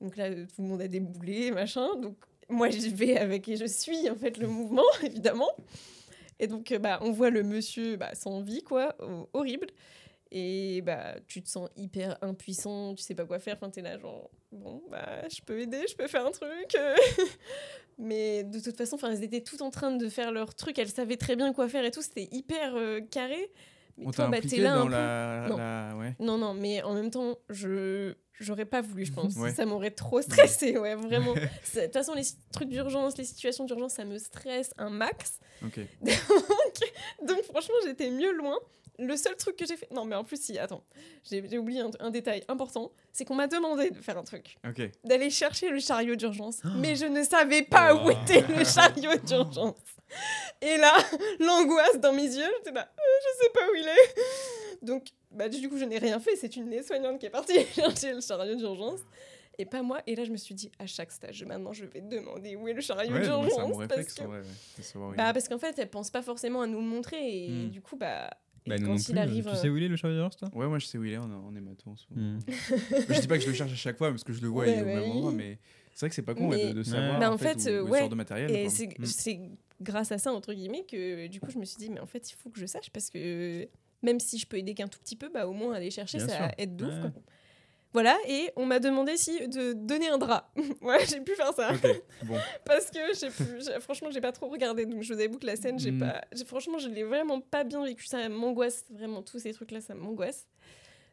[0.00, 1.94] Donc là, tout le monde a déboulé, machin.
[1.96, 2.16] Donc,
[2.48, 3.48] moi, j'y vais avec.
[3.48, 5.50] Et je suis, en fait, le mouvement, évidemment.
[6.38, 8.94] Et donc, euh, bah, on voit le monsieur bah, sans vie, quoi.
[9.00, 9.68] ho- horrible.
[10.38, 13.54] Et bah, tu te sens hyper impuissant, tu sais pas quoi faire.
[13.56, 16.76] Enfin, t'es là, genre, bon, bah, je peux aider, je peux faire un truc.
[17.98, 20.90] Mais de toute façon, enfin, elles étaient toutes en train de faire leur truc, elles
[20.90, 23.50] savaient très bien quoi faire et tout, c'était hyper euh, carré.
[23.96, 25.56] Mais On toi, t'a bah, t'es impliqué là un dans peu- la, Non.
[25.56, 26.14] la- Ouais.
[26.20, 29.34] Non, non, mais en même temps, je j'aurais pas voulu, je pense.
[29.36, 29.54] Ouais.
[29.54, 31.32] Ça m'aurait trop stressé, ouais, vraiment.
[31.74, 35.40] De toute façon, les trucs d'urgence, les situations d'urgence, ça me stresse un max.
[35.64, 35.80] Ok.
[37.26, 38.58] Donc, franchement, j'étais mieux loin.
[38.98, 39.90] Le seul truc que j'ai fait.
[39.92, 40.82] Non, mais en plus, si, attends,
[41.30, 44.58] j'ai oublié un, un détail important c'est qu'on m'a demandé de faire un truc,
[45.04, 46.60] d'aller chercher le chariot d'urgence.
[46.64, 46.68] Oh.
[46.76, 48.10] Mais je ne savais pas où Oh.
[48.10, 49.76] était le chariot d'urgence.
[50.62, 50.92] Et là,
[51.40, 54.84] l'angoisse dans mes yeux, j'étais là, Euh, je sais pas où il est.
[54.84, 56.36] Donc, bah, du coup, je n'ai rien fait.
[56.36, 59.00] C'est une aide-soignante qui est partie chercher le chariot d'urgence.
[59.58, 60.00] Et pas moi.
[60.06, 62.74] Et là, je me suis dit, à chaque stage, maintenant, je vais demander où est
[62.74, 63.76] le chariot Ouais, d'urgence.
[63.88, 67.44] parce que- ouais, bah, parce qu'en fait, elle pense pas forcément à nous le montrer.
[67.46, 67.70] Et Hmm.
[67.70, 68.28] du coup, bah,
[68.66, 69.18] et Bah, quand non il plus.
[69.18, 69.44] arrive.
[69.44, 70.50] Tu euh, sais où il est le chariot d'urgence, toi?
[70.54, 72.38] Ouais, moi je sais où il est, on est en hémato en ce moment.
[72.38, 72.40] Hmm.
[73.08, 74.64] je dis pas que je le cherche à chaque fois parce que je le vois,
[74.66, 75.10] Ouais, il est au même oui.
[75.10, 75.58] endroit, mais
[75.92, 76.84] c'est vrai que c'est pas con ouais, de, de Ouais.
[76.84, 77.98] savoir Bah, en en fait, fait, où, euh, où ouais.
[78.00, 78.50] sort de matériel.
[78.50, 79.04] Et c'est Hmm.
[79.04, 79.40] c'est
[79.80, 82.30] grâce à ça, entre guillemets, que du coup, je me suis dit, mais en fait,
[82.30, 83.68] il faut que je sache parce que
[84.02, 86.28] même si je peux aider qu'un tout petit peu, bah, au moins aller chercher, Bien
[86.28, 86.48] ça sûr.
[86.58, 86.94] aide d'ouf.
[87.96, 90.50] Voilà, et on m'a demandé si de donner un drap.
[90.82, 91.70] ouais, j'ai pu faire ça.
[92.24, 92.36] Bon.
[92.66, 93.30] Parce que j'ai
[93.80, 94.84] franchement, j'ai pas trop regardé.
[94.84, 96.00] Donc, je vous avoue que la scène, j'ai Mm.
[96.00, 96.20] pas.
[96.46, 98.04] Franchement, je l'ai vraiment pas bien vécu.
[98.06, 100.46] Ça m'angoisse, vraiment, tous ces trucs-là, ça m'angoisse.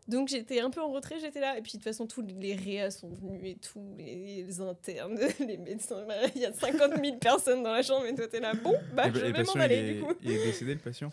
[0.07, 1.57] Donc, j'étais un peu en retrait, j'étais là.
[1.57, 5.17] Et puis, de toute façon, tous les réas sont venus et tout, les, les internes,
[5.39, 6.03] les médecins.
[6.05, 8.53] bah, Il y a 50 000 personnes dans la chambre, et toi, t'es là.
[8.53, 10.13] Bon, bah, Et le- je vais m'en aller, est- du coup.
[10.21, 11.09] Il est décédé le patient?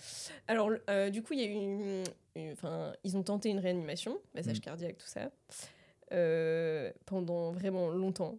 [0.49, 2.05] Alors, euh, du coup, il y a eu.
[2.53, 4.61] Enfin, ils ont tenté une réanimation, massage Mm.
[4.61, 5.31] cardiaque, tout ça,
[6.13, 8.39] euh, pendant vraiment longtemps.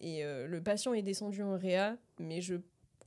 [0.00, 2.54] Et euh, le patient est descendu en réa, mais je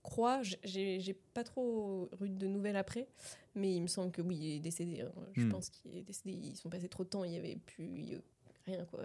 [0.03, 3.07] crois, j'ai pas trop eu de nouvelles après,
[3.55, 5.01] mais il me semble que oui, il est décédé.
[5.01, 5.11] hein.
[5.33, 5.49] Je Hmm.
[5.49, 6.33] pense qu'il est décédé.
[6.33, 8.19] Ils sont passés trop de temps, il y avait plus
[8.65, 9.03] rien quoi.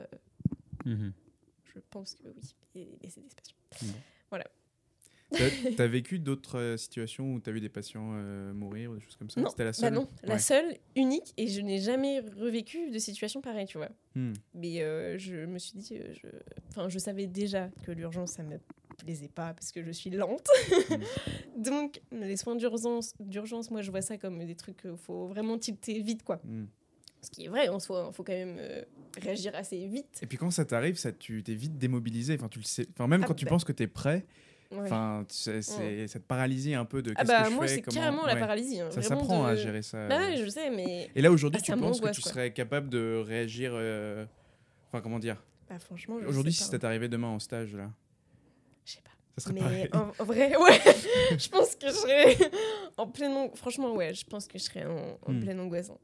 [0.85, 1.13] Mhm.
[1.75, 2.43] Je pense que oui,
[2.75, 3.57] il est décédé ce patient.
[3.83, 4.01] Bon.
[4.31, 4.45] Voilà.
[5.77, 9.17] T'as vécu d'autres euh, situations où t'as vu des patients euh, mourir ou des choses
[9.17, 9.41] comme ça?
[9.43, 9.93] Non, C'était la Bah seule?
[9.95, 13.91] non, la seule, unique, et je n'ai jamais revécu de situation pareille, tu vois.
[14.15, 14.33] Hmm.
[14.55, 16.29] Mais euh, je me suis dit, je...
[16.71, 18.59] Enfin, je savais déjà que l'urgence, ça me
[18.99, 20.47] plaisait pas parce que je suis lente.
[21.57, 25.59] Donc, les soins d'urgence, d'urgence, moi, je vois ça comme des trucs qu'il faut vraiment
[25.59, 26.41] tilter vite, quoi.
[26.45, 26.67] Hmm.
[27.21, 28.83] Ce qui est vrai en soi, il faut quand même euh,
[29.21, 30.21] réagir assez vite.
[30.23, 32.35] Et puis quand ça t'arrive, ça, tu t'es vite démobilisé.
[32.35, 32.87] Enfin, tu le sais.
[32.95, 33.51] Enfin, même Ah quand tu bah.
[33.51, 34.25] penses que t'es prêt,
[34.71, 34.81] Ouais.
[34.83, 37.13] enfin, tu sais, c'est ça te paralysie un peu de.
[37.17, 38.41] ah qu'est-ce bah, que je moi, c'est carrément la ouais.
[38.41, 38.81] paralysie.
[38.81, 40.07] hein, Ça s'apprend de- à gérer ça.
[40.07, 42.31] Bah ouais, je sais, mais Et là aujourd'hui, Ah, tu penses que tu quoi.
[42.31, 43.73] serais capable de réagir.
[43.75, 44.27] euh,
[44.93, 47.91] Enfin, comment dire bah, franchement, Aujourd'hui, si ça t'arrivait demain en stage, là,
[48.89, 49.11] Je sais pas.
[49.37, 49.53] ça.
[49.53, 50.81] Mais en, en vrai, ouais,
[51.39, 52.37] je pense que je serais
[52.97, 53.33] en pleine.
[53.33, 55.41] ang- Franchement, ouais, je pense que je serais en, en Hmm.
[55.41, 55.91] pleine angoisse.
[55.91, 55.99] hein.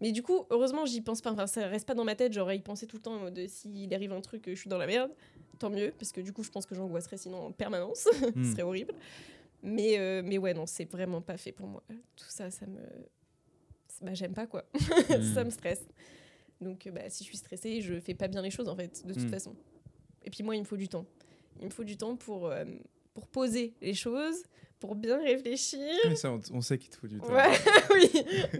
[0.00, 1.30] Mais du coup, heureusement, j'y pense pas.
[1.30, 2.32] Enfin, ça reste pas dans ma tête.
[2.32, 4.86] J'aurais y pensé tout le temps mode s'il arrive un truc, je suis dans la
[4.86, 5.10] merde.
[5.58, 8.08] Tant mieux, parce que du coup, je pense que j'angoisserais sinon en permanence.
[8.10, 8.44] Ce Hmm.
[8.52, 8.94] serait horrible.
[9.62, 11.82] Mais, euh, mais ouais, non, c'est vraiment pas fait pour moi.
[12.16, 12.80] Tout ça, ça me.
[14.00, 14.64] Bah, j'aime pas quoi.
[15.10, 15.34] Hmm.
[15.34, 15.84] ça me stresse.
[16.62, 19.06] Donc, euh, bah, si je suis stressée, je fais pas bien les choses en fait,
[19.06, 19.54] de toute façon.
[20.24, 21.04] Et puis moi, il me faut du temps.
[21.60, 22.64] Il me faut du temps pour, euh,
[23.14, 24.42] pour poser les choses,
[24.78, 25.94] pour bien réfléchir.
[26.08, 27.32] Mais ça, on, on sait qu'il te faut du temps.
[27.32, 27.50] Ouais,
[27.94, 28.10] oui.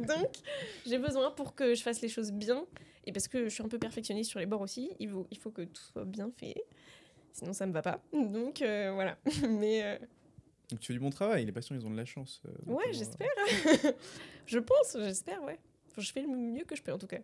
[0.06, 0.36] Donc,
[0.86, 2.66] j'ai besoin pour que je fasse les choses bien.
[3.06, 5.38] Et parce que je suis un peu perfectionniste sur les bords aussi, il faut, il
[5.38, 6.54] faut que tout soit bien fait.
[7.32, 8.02] Sinon, ça me va pas.
[8.12, 9.16] Donc, euh, voilà.
[9.48, 9.98] Mais euh,
[10.70, 11.46] Donc tu fais du bon travail.
[11.46, 12.42] Les patients, ils ont de la chance.
[12.44, 13.28] euh, ouais, j'espère.
[14.46, 15.58] je pense, j'espère, ouais.
[15.90, 17.20] Enfin, je fais le mieux que je peux en tout cas.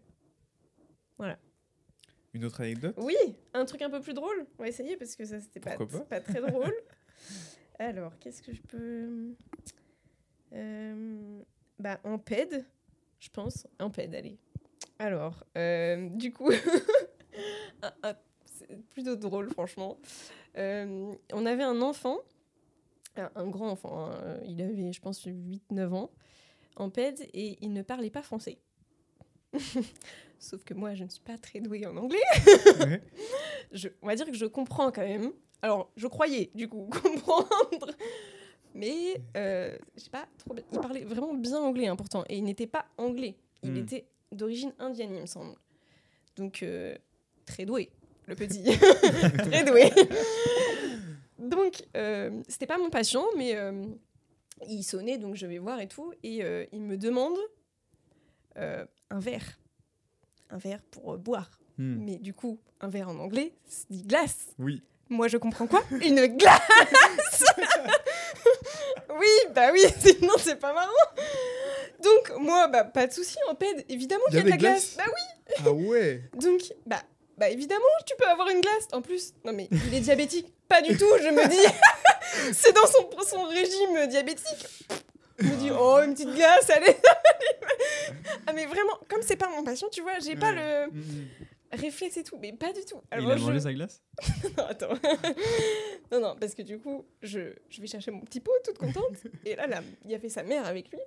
[2.37, 2.94] Une autre anecdote?
[2.99, 3.16] Oui,
[3.55, 4.46] un truc un peu plus drôle.
[4.59, 5.70] On va essayer parce que ça, c'était pas,
[6.20, 6.75] très drôle.
[7.79, 9.35] Alors, qu'est-ce que je peux.
[10.53, 11.42] Euh,
[11.79, 12.66] bah, en PED,
[13.20, 13.66] je pense.
[13.81, 14.38] En PED, allez.
[14.99, 16.51] Alors, euh, du coup,
[17.83, 19.96] un- un- c'est plutôt drôle, franchement.
[20.59, 22.18] Euh, on avait un enfant,
[23.16, 26.11] un, un grand enfant, hein, il avait, je pense, 8-9 ans,
[26.77, 28.59] en PED, et il ne parlait pas français.
[30.38, 32.19] Sauf que moi, je ne suis pas très douée en anglais.
[32.81, 33.01] Ouais.
[33.73, 35.33] je, on va dire que je comprends quand même.
[35.62, 37.90] Alors, je croyais, du coup, comprendre.
[38.75, 40.62] Mais, euh, je sais pas, trop bien.
[40.73, 42.25] Il parlait vraiment bien anglais, hein, pourtant.
[42.29, 43.37] Et il n'était pas anglais.
[43.62, 43.77] Il Hmm.
[43.79, 45.55] était d'origine indienne, il me semble.
[46.37, 46.95] Donc, euh,
[47.47, 47.90] très doué,
[48.27, 48.62] le petit.
[49.38, 49.90] très doué.
[51.38, 53.87] donc, euh, c'était pas mon patient, mais euh,
[54.69, 56.12] il sonnait, donc je vais voir et tout.
[56.23, 57.38] Et euh, il me demande
[59.11, 59.59] un verre.
[60.51, 61.51] Un verre pour euh, boire.
[61.79, 61.97] Hmm.
[62.05, 64.49] Mais du coup, un verre en anglais, c'est dit glace.
[64.59, 64.83] Oui.
[65.09, 65.83] Moi, je comprends quoi?
[65.90, 67.45] Une glace
[69.19, 70.92] Oui, bah oui, sinon c'est pas marrant.
[72.03, 74.97] Donc, moi, bah, pas de souci, en PED, évidemment qu'il y a de la glace.
[74.97, 77.03] Bah oui Ah ouais Donc, bah,
[77.38, 78.88] bah évidemment, tu peux avoir une glace.
[78.92, 80.53] En plus, non mais il est diabétique.
[80.69, 82.53] Pas du tout, je me dis.
[82.53, 84.88] c'est dans son, son régime diabétique.
[85.38, 86.96] Je me dis, oh, une petite glace, allez.
[88.46, 91.27] ah, mais vraiment, comme c'est pas mon patient, tu vois, j'ai pas le Hmm.
[91.72, 93.01] réflexe et tout, mais pas du tout.
[93.12, 94.03] Il Alors, a je- mangé sa glace?
[94.57, 94.94] Non, attends.
[96.12, 99.12] non, non, parce que du coup, je, je vais chercher mon petit pot, toute contente.
[99.44, 101.01] Et là, là, il y avait sa mère avec lui.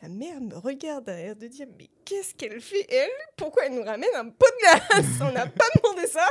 [0.00, 3.10] La mère me regarde derrière de dire Mais qu'est-ce qu'elle fait, elle?
[3.36, 5.06] Pourquoi elle nous ramène un pot de glace?
[5.20, 6.24] On n'a pas demandé ça.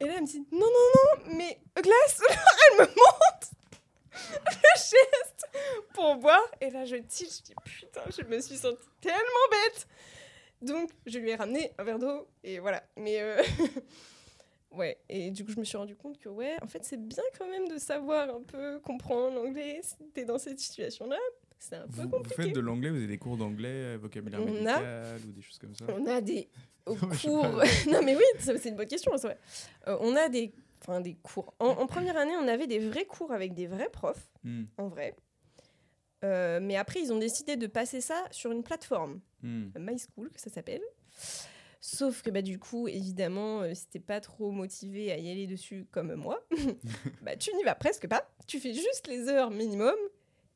[0.00, 0.66] Et là, elle me dit Non, non,
[1.30, 2.20] non, mais glace
[2.70, 3.48] Elle me montre
[4.14, 5.46] le geste
[5.94, 6.44] pour boire.
[6.60, 9.86] Et là, je tire, je dis Putain, je me suis sentie tellement bête.
[10.62, 12.26] Donc, je lui ai ramené un verre d'eau.
[12.42, 12.82] Et voilà.
[12.96, 13.20] Mais.
[13.20, 13.42] euh,
[14.70, 17.22] Ouais, et du coup, je me suis rendu compte que, ouais, en fait, c'est bien
[17.38, 21.16] quand même de savoir un peu comprendre l'anglais si t'es dans cette situation-là.
[21.60, 22.42] C'est un peu Vous, vous compliqué.
[22.42, 25.42] faites de l'anglais, vous avez des cours d'anglais, euh, vocabulaire On a- médical ou des
[25.42, 25.84] choses comme ça?
[25.96, 26.48] On a des
[26.86, 27.62] au cours.
[27.88, 29.38] non, mais oui, c'est une bonne question, c'est vrai.
[29.86, 30.52] Euh, on a des,
[30.86, 31.54] enfin, des cours.
[31.58, 34.64] En, en première année, on avait des vrais cours avec des vrais profs, Hmm.
[34.78, 35.16] en vrai.
[36.24, 39.20] Euh, mais après, ils ont décidé de passer ça sur une plateforme.
[39.42, 39.68] Hmm.
[39.78, 40.82] My School, que ça s'appelle.
[41.80, 45.46] Sauf que bah, du coup, évidemment, euh, si t'es pas trop motivé à y aller
[45.46, 46.42] dessus comme moi,
[47.22, 48.26] bah, tu n'y vas presque pas.
[48.46, 49.94] Tu fais juste les heures minimum.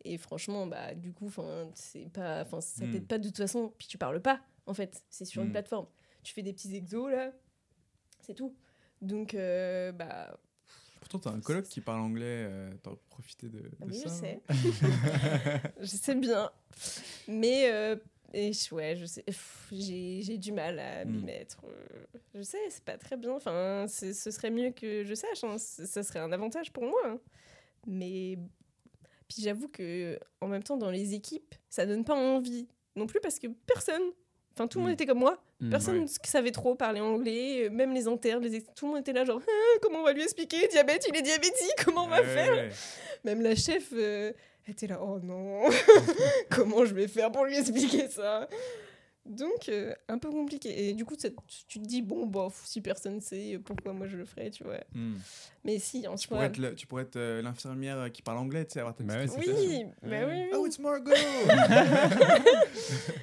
[0.05, 1.31] Et franchement, bah, du coup,
[1.75, 2.93] c'est pas, ça Hmm.
[2.93, 3.73] t'aide pas de toute façon.
[3.77, 5.03] Puis tu parles pas, en fait.
[5.11, 5.87] C'est sur une plateforme.
[6.23, 7.31] Tu fais des petits exos, là.
[8.23, 8.55] C'est tout.
[9.01, 10.39] Donc, euh, bah,
[11.01, 14.09] Pourtant, t'as un coloc qui parle anglais, euh, t'as profité de, de Ah oui, ça.
[14.09, 14.43] je sais.
[14.83, 16.51] non je sais bien.
[17.29, 17.97] Mais, euh,
[18.35, 19.25] Et ouais, je sais,
[19.73, 21.25] j'ai du mal à m'y Mm.
[21.25, 21.65] mettre.
[22.35, 23.33] Je sais, c'est pas très bien.
[23.33, 25.45] Enfin, ce serait mieux que je sache.
[25.45, 27.01] hein, Ça serait un avantage pour moi.
[27.07, 27.19] hein.
[27.87, 28.39] Mais
[29.29, 33.21] puis j'avoue que en même temps, dans les équipes, ça donne pas envie non plus
[33.21, 34.03] parce que personne,
[34.59, 34.95] enfin tout le monde Mm.
[34.95, 35.39] était comme moi.
[35.61, 35.71] Mm.
[35.71, 36.03] Personne ouais.
[36.03, 39.25] ne savait trop parler anglais, euh, même les internes, les tout le monde était là
[39.25, 42.27] genre Ah, comment on va lui expliquer diabète, il est diabétique, comment on va Ouais,
[42.27, 42.69] faire ouais.
[43.25, 44.33] Même la chef euh,
[44.69, 45.63] était là oh non,
[46.51, 48.49] comment je vais faire pour lui expliquer ça?
[49.29, 50.89] Donc euh, un peu compliqué.
[50.89, 51.31] Et du coup tu
[51.81, 54.81] te dis bon bof, si personne sait pourquoi moi je le ferais, tu vois.
[54.95, 55.17] Hmm.
[55.65, 56.37] Mais si en Tu soi.
[56.39, 59.05] pourrais être, le- tu pourrais être euh, l'infirmière qui parle anglais, tu sais, avoir ta
[59.05, 59.45] Bah petite ouais.
[59.55, 60.51] Oui, bah oui, oui.
[60.55, 61.11] Oh, it's Margot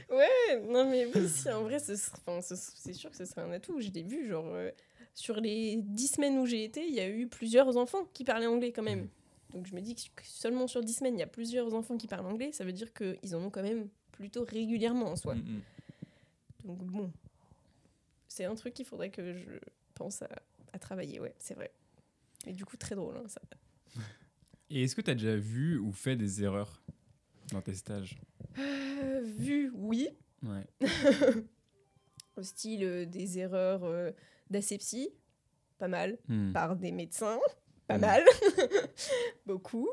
[0.10, 3.80] Ouais, non mais oui, si, en vrai, ce- c'est sûr que ce serait un atout.
[3.82, 4.70] Je l'ai vu, genre, euh,
[5.14, 8.46] sur les dix semaines où j'ai été, il y a eu plusieurs enfants qui parlaient
[8.48, 9.08] anglais quand même.
[9.54, 12.08] Donc je me dis que seulement sur dix semaines, il y a plusieurs enfants qui
[12.08, 15.36] parlent anglais, ça veut dire qu'ils en ont quand même plutôt régulièrement en soi.
[15.36, 15.62] Mm, mm.
[16.66, 17.12] Donc bon,
[18.28, 19.52] c'est un truc qu'il faudrait que je
[19.94, 20.30] pense à,
[20.74, 21.72] à travailler, ouais, c'est vrai.
[22.46, 23.42] Mais du coup, très drôle, hein, ça.
[24.70, 26.82] Et est-ce que tu as déjà vu ou fait des erreurs
[27.52, 28.18] dans tes stages?
[28.58, 30.10] Euh, vu, oui,
[30.44, 30.66] Ouais.
[32.38, 34.12] au style euh, des erreurs euh,
[34.50, 35.10] d'asepsie,
[35.78, 36.18] pas mal.
[36.28, 36.52] Hmm.
[36.52, 37.40] par des médecins,
[37.88, 38.02] pas Mm.
[38.02, 38.24] mal,
[39.46, 39.90] beaucoup.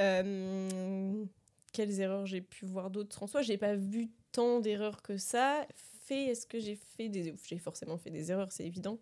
[0.00, 1.24] Euh,
[1.72, 3.42] quelles erreurs j'ai pu voir d'autres en soi?
[3.42, 5.66] J'ai pas vu tant d'erreurs que ça.
[5.74, 7.34] Fait, est-ce que j'ai fait des...
[7.44, 8.98] J'ai forcément fait des erreurs, c'est évident.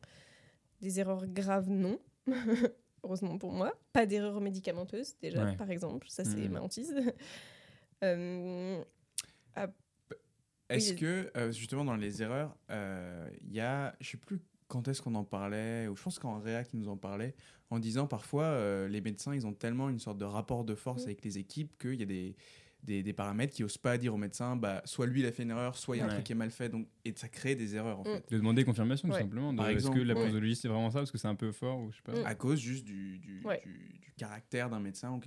[0.80, 1.98] Des erreurs graves, non.
[3.04, 3.72] Heureusement pour moi.
[3.92, 5.56] Pas d'erreurs médicamenteuses, déjà, Ouais.
[5.56, 6.06] par exemple.
[6.08, 6.52] Ça, c'est Mm.
[6.52, 6.94] ma hantise.
[8.02, 8.82] Euh,
[10.68, 10.96] Est-ce Oui.
[10.98, 15.00] que, euh, justement, dans les erreurs, euh, il y a, je sais plus quand est-ce
[15.02, 17.34] qu'on en parlait, ou je pense qu'en réa qui nous en parlait,
[17.70, 21.02] en disant parfois, euh, les médecins, ils ont tellement une sorte de rapport de force
[21.02, 21.06] Mm.
[21.08, 22.34] avec les équipes qu'il y a des,
[22.84, 25.42] des, des paramètres qui osent pas dire au médecin, bah, soit lui, il a fait
[25.44, 26.14] une erreur, soit il y a un Ouais.
[26.14, 28.16] truc qui est mal fait, donc, et ça crée des erreurs, en Mm.
[28.16, 28.30] fait.
[28.30, 29.20] De demander confirmation, tout Ouais.
[29.20, 29.52] simplement.
[29.52, 30.24] de- Est-ce que la Ouais.
[30.26, 32.12] posologie, c'est vraiment ça Parce que c'est un peu fort ou je sais pas.
[32.12, 32.26] Mm.
[32.26, 33.60] À cause juste du, du, Ouais.
[33.64, 35.18] du, du caractère d'un médecin ou,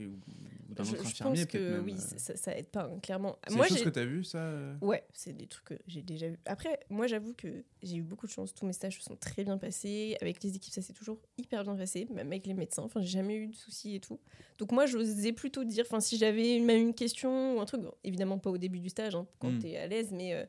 [0.73, 2.17] d'un je, autre je infirmier, pense peut-être que même, oui, euh.
[2.17, 3.37] ça, ça aide pas, hein, clairement.
[3.47, 5.65] C'est Moi, des choses j'ai- que tu as vues, ça euh Ouais, c'est des trucs
[5.65, 6.37] que j'ai déjà vu.
[6.45, 8.53] Après, moi, j'avoue que j'ai eu beaucoup de chance.
[8.53, 10.15] Tous mes stages se sont très bien passés.
[10.21, 12.07] Avec les équipes, ça s'est toujours hyper bien passé.
[12.13, 12.83] Même avec les médecins.
[12.83, 14.19] Enfin, j'ai jamais eu de soucis et tout.
[14.57, 17.93] Donc, moi, j'osais plutôt dire, enfin, si j'avais même une question ou un truc, bon,
[18.03, 19.59] évidemment pas au début du stage, hein, quand Mm.
[19.59, 20.45] t'es à l'aise, mais euh,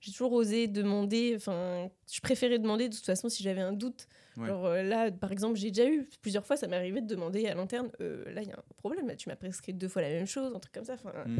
[0.00, 1.34] j'ai toujours osé demander.
[1.36, 4.06] Enfin, je préférais demander de toute façon si j'avais un doute.
[4.36, 4.46] Ouais.
[4.46, 7.46] Genre euh, là, par exemple, j'ai déjà eu plusieurs fois, ça m'est arrivé de demander
[7.46, 10.02] à l'interne, euh, là, il y a un problème, là, tu m'as prescrit deux fois
[10.02, 10.94] la même chose, un truc comme ça.
[10.94, 11.38] Enfin, Mm.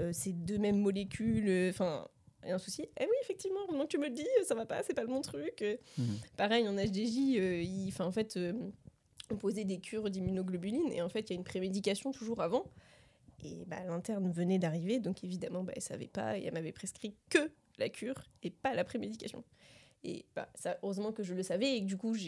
[0.00, 2.06] euh, c'est deux mêmes molécules, enfin,
[2.42, 2.82] il y a un souci.
[3.00, 5.08] Eh oui, effectivement, maintenant que tu me le dis, ça va pas, c'est pas le
[5.08, 5.64] bon truc.
[5.96, 6.04] Mhm.
[6.36, 8.38] Pareil, en HDJ, enfin, en fait,
[9.30, 12.64] on posait des cures d'immunoglobuline et en fait, il y a une prémédication toujours avant.
[13.44, 17.14] Et bah, l'interne venait d'arriver, donc évidemment, bah, elle savait pas et elle m'avait prescrit
[17.30, 19.44] que la cure et pas la prémédication.
[20.06, 22.20] Et bah, ça, heureusement que je le savais et que du coup, je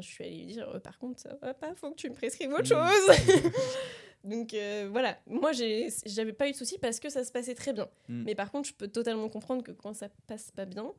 [0.00, 2.62] suis allée lui dire, par contre, ça va pas, faut que tu me prescrives autre
[2.62, 2.88] Mm.
[2.88, 3.52] chose.
[4.24, 7.72] donc euh, voilà, moi, j'avais pas eu de souci parce que ça se passait très
[7.74, 7.88] bien.
[8.08, 8.22] Mm.
[8.24, 10.90] Mais par contre, je peux totalement comprendre que quand ça passe pas bien,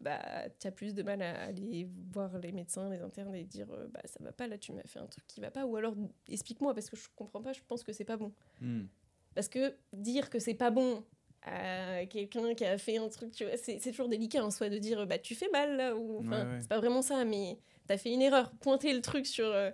[0.00, 0.18] bah,
[0.58, 3.86] tu as plus de mal à aller voir les médecins, les internes et dire euh,
[3.88, 5.94] bah, ça va pas, là tu m'as fait un truc qui va pas, ou alors
[6.28, 8.32] explique-moi parce que je comprends pas, je pense que c'est pas bon.
[8.62, 8.84] Mm.
[9.34, 11.04] Parce que dire que c'est pas bon
[11.44, 14.68] à quelqu'un qui a fait un truc, tu vois, c'est c'est toujours délicat en soi
[14.68, 16.58] de dire bah tu fais mal là, ou enfin, Ouais, ouais.
[16.60, 19.46] c'est pas vraiment ça, mais t'as fait une erreur, pointer le truc sur.
[19.46, 19.70] euh,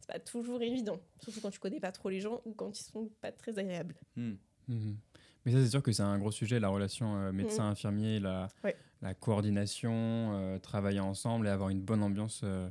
[0.00, 2.82] c'est pas toujours évident, surtout quand tu connais pas trop les gens ou quand ils
[2.82, 3.94] sont pas très agréables.
[4.16, 4.32] Mm.
[4.68, 4.96] Mhm.
[5.44, 8.76] Mais ça, c'est sûr que c'est un gros sujet, la relation euh, médecin-infirmier, la, Ouais.
[9.00, 9.92] la coordination,
[10.34, 12.68] euh, travailler ensemble et avoir une bonne ambiance euh,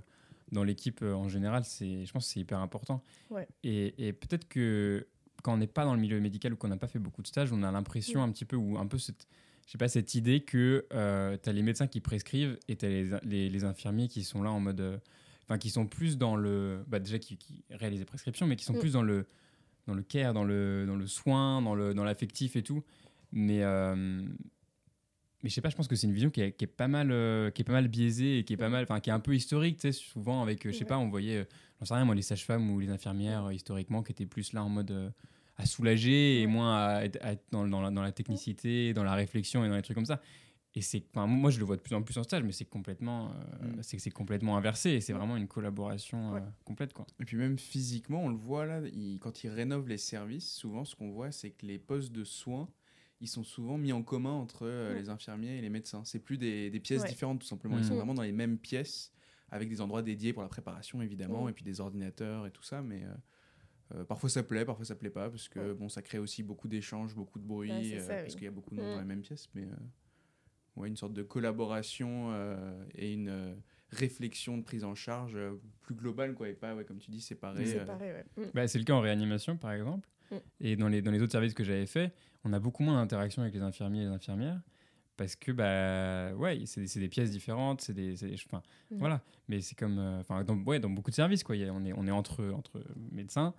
[0.51, 1.63] dans l'équipe en général.
[1.63, 3.01] C'est, je pense que c'est hyper important.
[3.29, 3.47] Ouais.
[3.63, 5.07] Et, et peut-être que
[5.41, 7.27] quand on n'est pas dans le milieu médical ou qu'on n'a pas fait beaucoup de
[7.27, 8.29] stages, on a l'impression Mm.
[8.29, 9.27] un petit peu, ou un peu cette,
[9.65, 12.89] je sais pas, cette idée que tu as les médecins qui prescrivent et tu as
[12.89, 14.81] les, les, les infirmiers qui sont là en mode.
[14.81, 14.97] euh,
[15.47, 16.81] Enfin, qui sont plus dans le.
[16.87, 18.79] Bah, déjà, qui, qui réalisent les prescriptions, mais qui sont Mm.
[18.79, 19.25] plus dans le
[19.87, 22.83] dans le care, dans le, dans le soin, dans le dans l'affectif et tout.
[23.33, 24.23] Mais, euh,
[25.43, 26.87] mais je sais pas, je pense que c'est une vision qui est, qui est pas
[26.87, 29.13] mal, euh, qui est pas mal biaisée et qui est pas mal, enfin qui est
[29.13, 30.87] un peu historique, tu sais, souvent avec, euh, je sais Ouais.
[30.89, 31.45] pas, on voyait, euh,
[31.79, 34.63] j'en sais rien, moi, les sages-femmes ou les infirmières euh, historiquement qui étaient plus là
[34.63, 35.09] en mode euh,
[35.57, 39.03] à soulager et moins à être, à être dans, dans, la, dans la technicité, dans
[39.03, 40.21] la réflexion et dans les trucs comme ça.
[40.73, 43.31] Et c'est, moi, je le vois de plus en plus en stage, mais c'est complètement,
[43.61, 43.83] euh, Mm.
[43.83, 46.43] c'est complètement inversé et c'est vraiment une collaboration euh, Ouais.
[46.63, 47.05] complète, quoi.
[47.19, 50.85] Et puis même physiquement, on le voit là, il- quand ils rénovent les services, souvent
[50.85, 52.69] ce qu'on voit, c'est que les postes de soins,
[53.21, 54.97] ils sont souvent mis en commun entre euh, Mm.
[54.97, 56.03] les infirmiers et les médecins.
[56.03, 57.07] C'est plus des, des pièces Ouais.
[57.09, 57.77] différentes tout simplement.
[57.77, 57.87] Ils Mm.
[57.87, 59.11] sont vraiment dans les mêmes pièces,
[59.49, 61.49] avec des endroits dédiés pour la préparation évidemment, Mm.
[61.49, 62.81] et puis des ordinateurs et tout ça.
[62.81, 63.13] Mais euh,
[63.93, 65.73] Euh, parfois ça plaît, parfois ça plaît pas, parce que Ouais.
[65.73, 68.51] bon, ça crée aussi beaucoup d'échanges, beaucoup de bruit, Ouais, euh, parce qu'il y a
[68.51, 68.99] beaucoup de monde dans Mm.
[68.99, 69.75] la même pièce, mais euh,
[70.77, 73.53] ouais, une sorte de collaboration euh, et une euh,
[73.89, 77.19] réflexion de prise en charge euh, plus globale, quoi, et pas, ouais, comme tu dis,
[77.19, 77.65] séparée.
[77.65, 78.25] C'est euh, pareil, ouais.
[78.37, 78.49] Mm.
[78.53, 80.07] Bah, c'est le cas en réanimation, par exemple.
[80.31, 80.35] Mm.
[80.61, 82.13] Et dans les, dans les autres services que j'avais fait,
[82.43, 84.61] on a beaucoup moins d'interaction avec les infirmiers et les infirmières.
[85.17, 88.13] Parce que, bah, ouais, c'est c'est des pièces différentes, c'est des.
[88.15, 88.97] des- enfin, Mm.
[88.97, 89.21] Voilà.
[89.47, 89.99] Mais c'est comme.
[89.99, 91.55] euh, Enfin, dans, ouais, dans beaucoup de services, quoi.
[91.55, 93.53] A- on, est, on est entre, entre médecins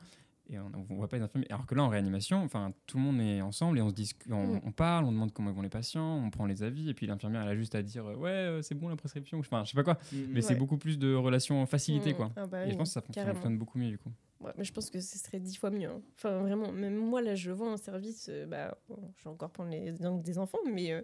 [0.50, 1.46] et on ne voit pas les infirmiers.
[1.50, 4.30] Alors que là, en réanimation, enfin, tout le monde est ensemble et on se discute,
[4.32, 4.60] on, Mm.
[4.64, 7.42] on parle, on demande comment vont les patients, on prend les avis, et puis l'infirmière,
[7.42, 9.38] elle a juste à dire, euh, ouais, euh, c'est bon la prescription.
[9.38, 9.98] Enfin, je sais pas quoi.
[10.12, 12.16] mm, Mais c'est beaucoup plus de relations facilitées, Mm.
[12.16, 12.32] quoi.
[12.36, 14.10] Ah bah Et je pense que ça fonctionne beaucoup mieux, du coup.
[14.56, 15.88] Mais je pense que ce serait dix fois mieux.
[15.88, 16.02] hein.
[16.16, 19.50] Enfin, vraiment, même moi, là, je vois un service, euh, bah, bon, je vais encore
[19.50, 21.02] prendre les exemples des enfants, mais euh,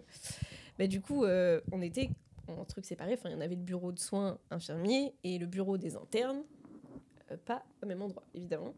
[0.77, 2.09] bah, du coup, euh, on était
[2.47, 3.13] en truc séparé.
[3.13, 6.43] Enfin, il y en avait le bureau de soins infirmiers et le bureau des internes,
[7.45, 8.73] pas au même endroit, évidemment.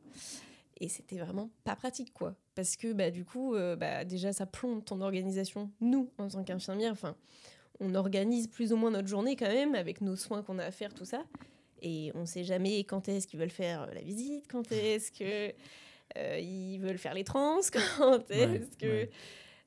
[0.80, 2.36] Et c'était vraiment pas pratique, quoi.
[2.56, 5.72] Parce que, bah, du coup, bah, déjà, ça plombe ton organisation.
[5.80, 7.16] Nous, en tant qu'infirmière, enfin,
[7.80, 10.72] on organise plus ou moins notre journée quand même, avec nos soins qu'on a à
[10.72, 11.24] faire, tout ça.
[11.82, 15.54] Et on sait jamais quand est-ce qu'ils veulent faire euh, la visite, quand est-ce que
[16.18, 17.60] euh, ils veulent faire les trans,
[17.98, 18.86] quand est-ce que.
[18.86, 19.10] ouais.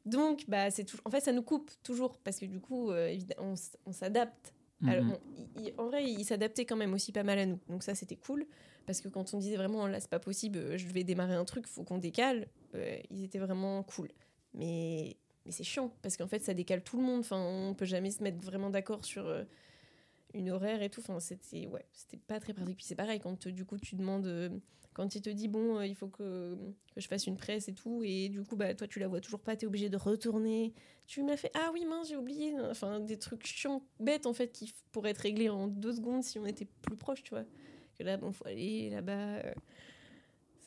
[0.07, 1.07] Donc, bah, c'est toujours.
[1.07, 4.53] En fait, ça nous coupe toujours parce que du coup, euh, on, s'adapte.
[4.87, 5.13] Alors, Mhm.
[5.13, 5.21] on-
[5.57, 7.59] il- il- en vrai, ils s'adaptaient quand même aussi pas mal à nous.
[7.69, 8.47] Donc ça, c'était cool.
[8.87, 11.47] Parce que quand on disait vraiment, là, c'est pas possible, euh, je vais démarrer un
[11.47, 14.09] truc, faut qu'on décale, euh, ils étaient vraiment cool.
[14.53, 17.21] Mais, mais c'est chiant, parce qu'en fait, ça décale tout le monde.
[17.21, 19.27] Enfin, on peut jamais se mettre vraiment d'accord sur
[20.35, 21.01] une horaire et tout.
[21.01, 22.77] Enfin, c'était ouais, c'était pas très pratique.
[22.77, 24.27] Puis c'est pareil, quand du coup, tu demandes...
[24.27, 24.51] euh,
[24.95, 26.57] quand il te dit, bon, euh, il faut que,
[26.95, 29.21] que je fasse une presse et tout, et du coup, bah, toi, tu la vois
[29.21, 30.73] toujours pas, t'es obligé de retourner.
[31.07, 32.55] Tu m'as fait, ah oui, mince, j'ai oublié.
[32.71, 36.39] Enfin, des trucs chiants, bêtes, en fait, qui pourraient être réglés en deux secondes si
[36.39, 37.45] on était plus proche, tu vois.
[37.99, 39.39] Que là, bon, faut aller là-bas.
[39.39, 39.53] euh,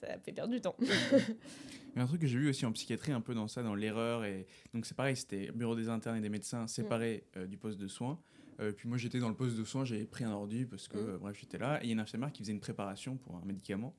[0.02, 0.76] ça fait perdre du temps.
[1.96, 4.26] Mais un truc que j'ai vu aussi en psychiatrie, un peu dans ça, dans l'erreur.
[4.26, 4.46] Et...
[4.74, 7.88] Donc c'est pareil, c'était bureau des internes et des médecins séparés euh, du poste de
[7.88, 8.20] soins.
[8.60, 10.98] Euh, puis moi j'étais dans le poste de soins, j'avais pris un ordu parce que
[10.98, 11.10] Mm.
[11.10, 11.80] euh, bref j'étais là.
[11.82, 13.96] Et il y a une infirmière qui faisait une préparation pour un médicament.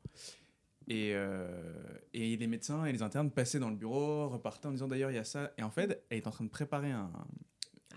[0.88, 1.74] Et, euh,
[2.14, 5.14] et les médecins et les internes passaient dans le bureau, repartaient en disant d'ailleurs il
[5.14, 5.52] y a ça.
[5.58, 7.10] Et en fait, elle est en train de préparer un,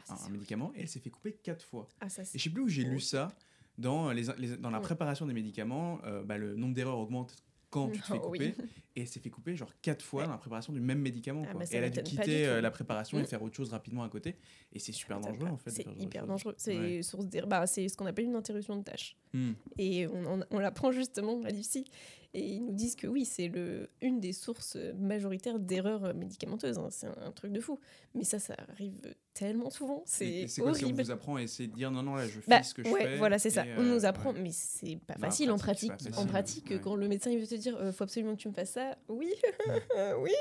[0.10, 1.88] Ah, un médicament et elle s'est fait couper quatre fois.
[2.02, 3.34] ah, ça, Et je sais plus où j'ai lu ça.
[3.78, 7.36] Dans, les, les- dans la préparation des médicaments, euh, bah, le nombre d'erreurs augmente
[7.72, 8.20] quand tu te fais oui.
[8.54, 8.54] couper.
[8.96, 10.28] Et elle s'est fait couper genre quatre fois Ouais.
[10.28, 11.44] dans la préparation du même médicament.
[11.50, 11.64] Ah, quoi.
[11.64, 13.26] et elle a dû quitter euh, la préparation et Mm.
[13.26, 14.36] faire autre chose rapidement à côté.
[14.74, 15.52] Et c'est super dangereux pas.
[15.54, 15.70] en fait.
[15.72, 16.54] C'est hyper dangereux.
[16.58, 17.02] C'est Ouais.
[17.02, 17.48] source d'erreur.
[17.48, 19.16] Bah, ce qu'on appelle une interruption de tâche.
[19.34, 19.52] Mm.
[19.78, 21.86] Et on, on, on l'apprend justement à l'IFSI.
[22.34, 26.78] Et ils nous disent que oui, c'est le- une des sources majoritaires d'erreurs médicamenteuses.
[26.78, 26.88] hein.
[26.90, 27.78] C'est un, un truc de fou.
[28.16, 28.94] Mais ça, ça arrive
[29.34, 30.02] tellement souvent.
[30.06, 31.04] C'est C'est quoi si on horrible.
[31.04, 32.90] vous apprend à essayer de dire non, non, là je fais Bah, ce que je
[32.90, 33.66] ouais, fais voilà, c'est ça.
[33.78, 34.40] On nous euh, apprend, ouais.
[34.42, 36.80] mais c'est pas Bah, en facile en pratique, En pratique, ouais.
[36.82, 38.98] quand le médecin il veut te dire, euh, faut absolument que tu me fasses ça,
[39.10, 39.34] oui,
[40.20, 40.32] oui.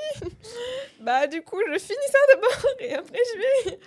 [1.01, 3.79] bah du coup, je finis ça d'abord et après je vais.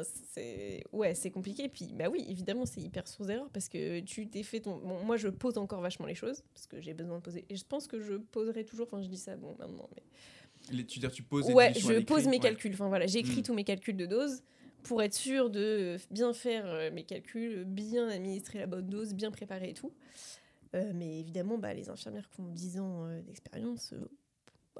[0.00, 1.68] Enfin, c'est ouais, c'est compliqué.
[1.68, 4.76] Puis bah oui, évidemment, c'est hyper source d'erreur parce que tu t'es fait ton.
[4.78, 7.44] Bon, moi, je pose encore vachement les choses parce que j'ai besoin de poser.
[7.50, 8.86] Et je pense que je poserai toujours.
[8.90, 10.02] Enfin, je dis ça bon maintenant, mais
[10.76, 12.38] Les- tu veux dire, tu poses ouais, je pose mes ouais.
[12.38, 12.72] calculs.
[12.72, 13.42] Enfin voilà, j'écris Mm.
[13.42, 14.42] tous mes calculs de dose
[14.84, 19.30] pour être sûr de bien faire euh, mes calculs, bien administrer la bonne dose, bien
[19.30, 19.92] préparer et tout.
[20.74, 24.08] Euh, mais évidemment, bah, les infirmières qui ont 10 ans euh, d'expérience, euh,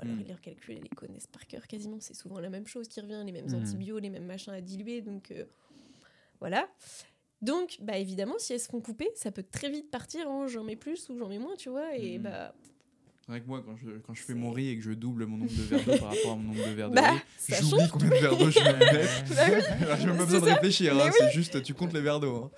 [0.00, 0.24] alors Mm.
[0.28, 1.98] leurs calculs, elles les connaissent par cœur quasiment.
[2.00, 3.54] C'est souvent la même chose qui revient, les mêmes Mm.
[3.54, 5.00] antibiotiques, les mêmes machins à diluer.
[5.02, 5.44] Donc euh,
[6.40, 6.68] voilà.
[7.40, 10.62] Donc, bah évidemment, si elles se font couper, ça peut très vite partir en j'en
[10.62, 11.96] mets plus ou j'en mets moins, tu vois.
[11.96, 12.22] Et Mm.
[12.22, 12.54] bah,
[13.24, 15.26] C'est vrai que moi, quand je, quand je fais mon riz et que je double
[15.26, 17.18] mon nombre de verres d'eau par rapport à mon nombre de verres de Bah, riz,
[17.38, 19.28] ça j'oublie combien de verres d'eau je mettre.
[19.36, 19.62] Bah oui.
[19.86, 21.12] Alors, j'ai même pas besoin de réfléchir, hein, oui.
[21.18, 22.34] c'est juste tu comptes les verres d'eau.
[22.36, 22.50] hein.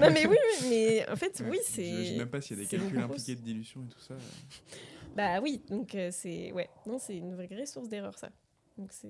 [0.00, 2.04] non mais oui, oui, mais en fait, oui, Je- c'est.
[2.04, 4.14] Je sais même pas s'il y a des calculs impliqués de dilution et tout ça.
[5.16, 8.30] Bah oui, donc euh, c'est ouais, non, c'est une vraie source d'erreur ça.
[8.76, 9.08] Donc c'est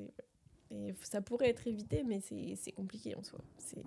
[0.71, 0.95] ouais.
[1.03, 3.41] ça pourrait être évité, mais c'est compliqué en soi.
[3.59, 3.83] C'est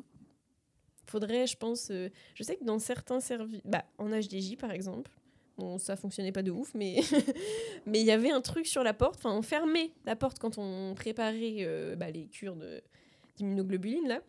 [1.07, 5.09] faudrait, je pense, euh, je sais que dans certains services, bah en HDJ par exemple,
[5.57, 6.99] bon ça fonctionnait pas de ouf, mais
[7.85, 10.57] mais il y avait un truc sur la porte, enfin on fermait la porte quand
[10.57, 12.83] on préparait euh, bah, les cures de
[13.37, 14.21] d'immunoglobuline là,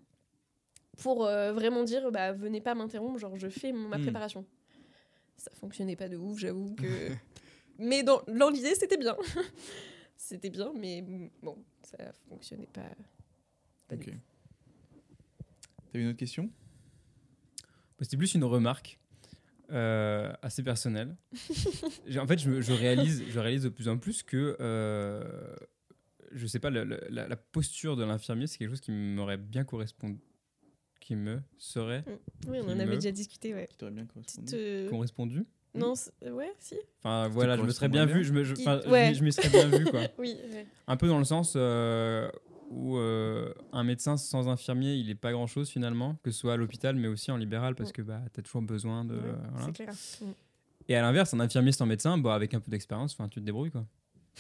[0.99, 4.03] pour vraiment dire bah venez pas m'interrompre, genre je fais mon- ma Hmm.
[4.03, 4.47] préparation.
[5.37, 6.87] Ça fonctionnait pas de ouf, j'avoue que.
[7.81, 9.17] Mais dans, dans l'idée, c'était bien.
[10.17, 11.97] c'était bien, mais mm, bon, ça
[12.29, 12.83] fonctionnait pas.
[13.89, 14.17] pas du Ok.
[15.93, 16.45] T'avais une autre question?
[17.99, 18.99] Bah, C'était plus une remarque
[19.73, 21.17] euh, assez personnelle.
[22.19, 25.57] En fait, je, réalise, je réalise de plus en plus que, euh,
[26.33, 30.19] je sais pas, la, la posture de l'infirmier, c'est quelque chose qui m'aurait bien correspondu,
[31.01, 32.05] qui me serait
[32.47, 33.69] Oui, on en avait déjà discuté, ouais.
[33.69, 35.47] qui t'aurait bien correspondu Petite, euh, correspondu.
[35.75, 36.75] Non, c'est- ouais, si.
[37.03, 39.11] Enfin voilà, je me serais bien vu, je me, je, je ouais.
[39.11, 40.01] m'y- je m'y serais bien vu quoi.
[40.19, 40.67] Oui, ouais.
[40.89, 42.29] Un peu dans le sens euh,
[42.71, 46.55] où euh, un médecin sans infirmier, il est pas grand chose finalement, que ce soit
[46.55, 47.93] à l'hôpital mais aussi en libéral parce Mm.
[47.93, 49.15] que bah, tu as toujours besoin de.
[49.15, 49.67] Ouais, euh, voilà.
[49.67, 49.95] c'est clair.
[50.23, 50.25] Mm.
[50.89, 53.45] Et à l'inverse, un infirmier sans médecin, bah, avec un peu d'expérience, enfin, tu te
[53.47, 53.85] débrouilles quoi.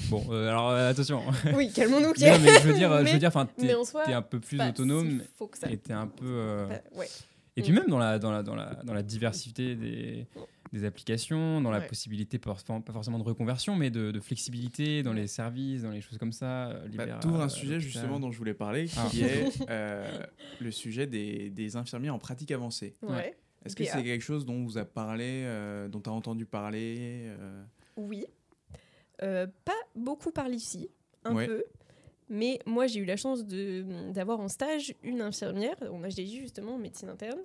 [0.09, 1.23] Bon, euh, alors euh, attention.
[1.55, 2.07] Oui, calmons-nous.
[2.21, 3.69] Non, mais je veux dire, je veux dire, enfin, mais
[4.07, 5.71] t'es un peu plus pas autonome si faut que ça.
[5.71, 6.27] et t'es un peu.
[6.27, 7.09] euh, Bah, ouais.
[7.57, 7.77] Et puis Mm.
[7.77, 10.27] même dans la, dans la, dans la, dans la diversité des,
[10.73, 11.87] des applications, dans la Ouais.
[11.87, 16.01] possibilité, pas pas forcément de reconversion, mais de, de flexibilité dans les services, dans les
[16.01, 16.69] choses comme ça.
[16.71, 19.09] euh, Bah, un euh, sujet justement dont je voulais parler, qui Ah.
[19.27, 20.27] est euh,
[20.61, 22.95] le sujet des, des infirmiers en pratique avancée.
[23.03, 23.37] Ouais.
[23.65, 26.47] Est-ce que c'est quelque chose dont on vous a parlé, euh, dont tu as entendu
[26.47, 27.63] parler euh,
[27.97, 28.25] Oui.
[29.23, 30.89] Euh, pas beaucoup par ici,
[31.25, 31.47] un Ouais.
[31.47, 31.65] peu.
[32.31, 36.77] Mais moi, j'ai eu la chance de- d'avoir en stage une infirmière, en HDJ justement,
[36.77, 37.41] en médecine interne,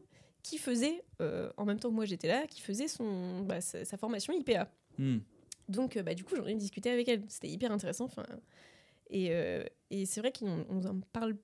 [0.45, 3.83] qui faisait, euh, en même temps que moi j'étais là, qui faisait son, bah, sa,
[3.83, 4.69] sa formation IPA.
[4.99, 5.17] hmm,
[5.69, 7.23] Donc, euh, bah, du coup, j'en ai discuté avec elle.
[7.27, 8.07] C'était hyper intéressant.
[8.07, 8.23] 'fin,
[9.09, 11.35] Et, euh, et c'est vrai qu'on on en parle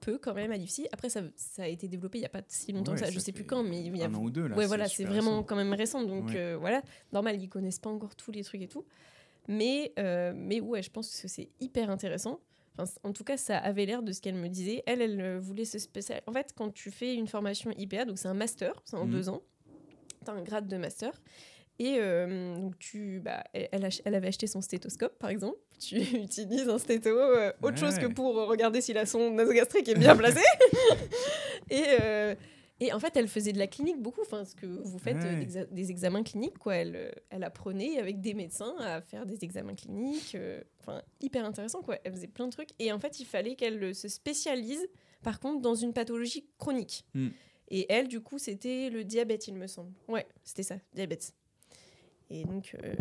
[0.00, 0.88] peu quand même à l'IFSI.
[0.92, 3.06] Après, ça, ça a été développé il n'y a pas si longtemps Ouais, que ça.
[3.06, 4.56] ça Je sais plus quand, mais il y a un an ou deux là.
[4.56, 5.42] ouais, voilà, c'est vraiment récent.
[5.44, 6.02] quand même récent.
[6.02, 6.36] Donc Ouais.
[6.36, 6.82] euh, voilà,
[7.12, 8.84] normal, ils connaissent pas encore tous les trucs et tout.
[9.48, 12.40] Mais, euh, mais ouais, je pense que c'est hyper intéressant.
[12.78, 14.82] Enfin, en tout cas, ça avait l'air de ce qu'elle me disait.
[14.86, 16.24] Elle, elle euh, voulait se spécialiser.
[16.26, 19.10] En fait, quand tu fais une formation IPA, donc c'est un master, c'est en Mhm.
[19.10, 19.42] deux ans,
[20.24, 21.12] tu as un grade de master.
[21.78, 25.58] Et euh, donc tu, bah, elle, elle elle avait acheté son stéthoscope, par exemple.
[25.82, 29.96] Tu utilises un stétho, euh, autre chose que pour regarder si la sonde nasogastrique est
[29.98, 30.38] bien placée.
[31.70, 32.34] et, euh,
[32.84, 35.38] et en fait, elle faisait de la clinique beaucoup, enfin, ce que vous faites, euh,
[35.40, 35.66] Ouais.
[35.70, 36.74] des examens cliniques, quoi.
[36.76, 41.44] Elle, euh, elle apprenait avec des médecins à faire des examens cliniques, euh, enfin, hyper
[41.44, 41.98] intéressant, quoi.
[42.04, 42.70] Elle faisait plein de trucs.
[42.78, 44.86] Et en fait, il fallait qu'elle se spécialise,
[45.22, 47.04] par contre, dans une pathologie chronique.
[47.14, 47.28] Hmm.
[47.68, 49.92] Et elle, du coup, c'était le diabète, il me semble.
[50.08, 51.32] Ouais, c'était ça, diabète.
[52.30, 52.94] Et donc, euh,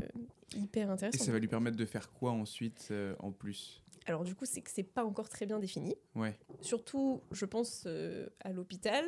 [0.55, 1.23] hyper Et intéressant.
[1.25, 3.81] ça va lui permettre de faire quoi ensuite euh, en plus?
[4.07, 5.95] Alors, du coup, c'est que c'est pas encore très bien défini.
[6.15, 6.35] Ouais.
[6.61, 9.05] Surtout, je pense, euh, à l'hôpital,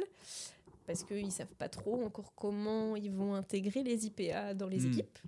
[0.86, 4.92] parce qu'ils savent pas trop encore comment ils vont intégrer les IPA dans les Hmm.
[4.92, 5.20] équipes.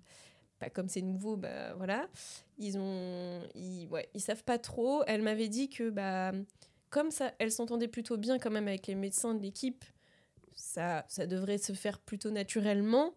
[0.59, 2.07] Pas comme c'est nouveau, bah voilà.
[2.57, 5.03] Ils ont, ils, ouais, ils savent pas trop.
[5.05, 6.31] Elle m'avait dit que bah
[6.89, 9.83] comme ça, elle s'entendait plutôt bien quand même avec les médecins de l'équipe.
[10.55, 13.13] Ça, ça devrait se faire plutôt naturellement,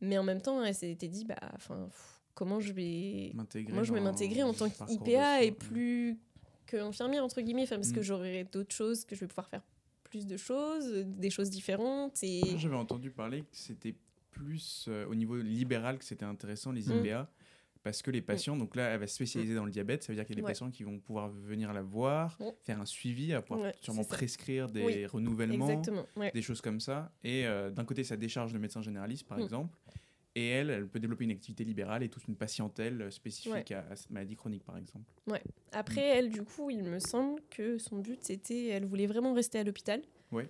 [0.00, 1.88] mais en même temps, elle s'était dit bah, enfin,
[2.34, 6.18] comment je vais M'intégrer moi, je vais m'intégrer en tant qu'IPA et plus
[6.66, 8.04] qu'infirmière, entre guillemets, enfin, parce que Mm.
[8.04, 9.62] j'aurai d'autres choses, que je vais pouvoir faire
[10.12, 12.22] plus de choses, des choses différentes.
[12.22, 12.42] Et...
[12.58, 13.94] J'avais entendu parler que c'était
[14.30, 17.02] plus euh, au niveau libéral que c'était intéressant les Mm.
[17.06, 17.30] IPA.
[17.82, 20.16] Parce que les patients, donc là, elle va se spécialiser dans le diabète, ça veut
[20.16, 20.50] dire qu'il y a des Ouais.
[20.52, 22.44] patients qui vont pouvoir venir la voir, Mm.
[22.62, 25.82] faire un suivi, à pouvoir Ouais, sûrement prescrire des Oui, renouvellements.
[26.16, 26.30] Ouais.
[26.32, 27.10] des choses comme ça.
[27.24, 29.42] Et euh, d'un côté, ça décharge le médecin généraliste, par Mm.
[29.42, 29.76] exemple.
[30.34, 33.84] Et elle, elle peut développer une activité libérale et toute une patientèle euh, spécifique à,
[33.90, 35.04] à cette maladie chronique, par exemple.
[35.72, 38.68] Après, elle, du coup, il me semble que son but, c'était.
[38.68, 40.00] Elle voulait vraiment rester à l'hôpital.
[40.30, 40.48] Ouais.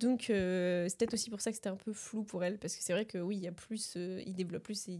[0.00, 2.58] Donc, euh, c'est peut-être aussi pour ça que c'était un peu flou pour elle.
[2.58, 3.94] Parce que c'est vrai que oui, il y a plus.
[3.96, 4.98] euh, il développe plus ses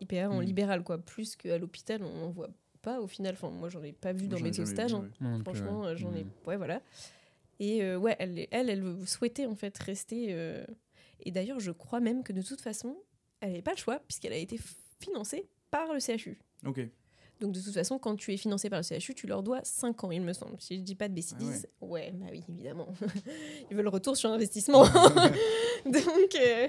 [0.00, 0.44] IPA en Mm.
[0.44, 0.98] libéral, quoi.
[0.98, 2.50] Plus qu'à l'hôpital, on n'en voit
[2.82, 3.34] pas au final.
[3.34, 4.92] Enfin, moi, j'en ai pas vu dans mes jamais stages.
[4.92, 5.08] hein.
[5.20, 5.38] ouais.
[5.44, 5.96] Franchement, ouais.
[5.96, 6.24] j'en ai.
[6.24, 6.30] Mm.
[6.46, 6.82] Ouais, voilà.
[7.58, 10.28] Et euh, ouais, elle, elle, elle souhaitait en fait rester.
[10.30, 10.64] euh,
[11.24, 12.96] Et d'ailleurs, je crois même que de toute façon,
[13.40, 14.58] elle n'avait pas le choix puisqu'elle a été
[15.00, 16.38] financée par le CHU.
[16.66, 16.80] Ok.
[17.40, 20.04] Donc de toute façon, quand tu es financé par le CHU, tu leur dois 5
[20.04, 20.60] ans, il me semble.
[20.60, 21.66] Si je dis pas de bêtises.
[21.80, 22.12] ouais.
[22.12, 22.88] bah oui, évidemment.
[23.70, 24.84] Ils veulent le retour sur investissement.
[25.86, 26.68] Donc, euh,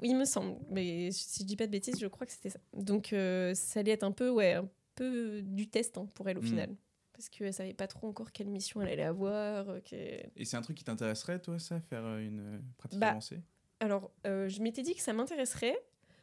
[0.00, 0.56] oui, il me semble.
[0.70, 2.58] Mais si je dis pas de bêtises, je crois que c'était ça.
[2.72, 6.38] Donc euh, ça allait être un peu, ouais, un peu du test hein, pour elle
[6.38, 6.46] au Mm.
[6.46, 6.76] final.
[7.12, 9.68] Parce qu'elle savait pas trop encore quelle mission elle allait avoir.
[9.70, 9.94] euh, que-
[10.36, 13.40] Et c'est un truc qui t'intéresserait, toi, ça, faire une pratique Bah, avancée?
[13.80, 15.76] Alors, euh, je m'étais dit que ça m'intéresserait.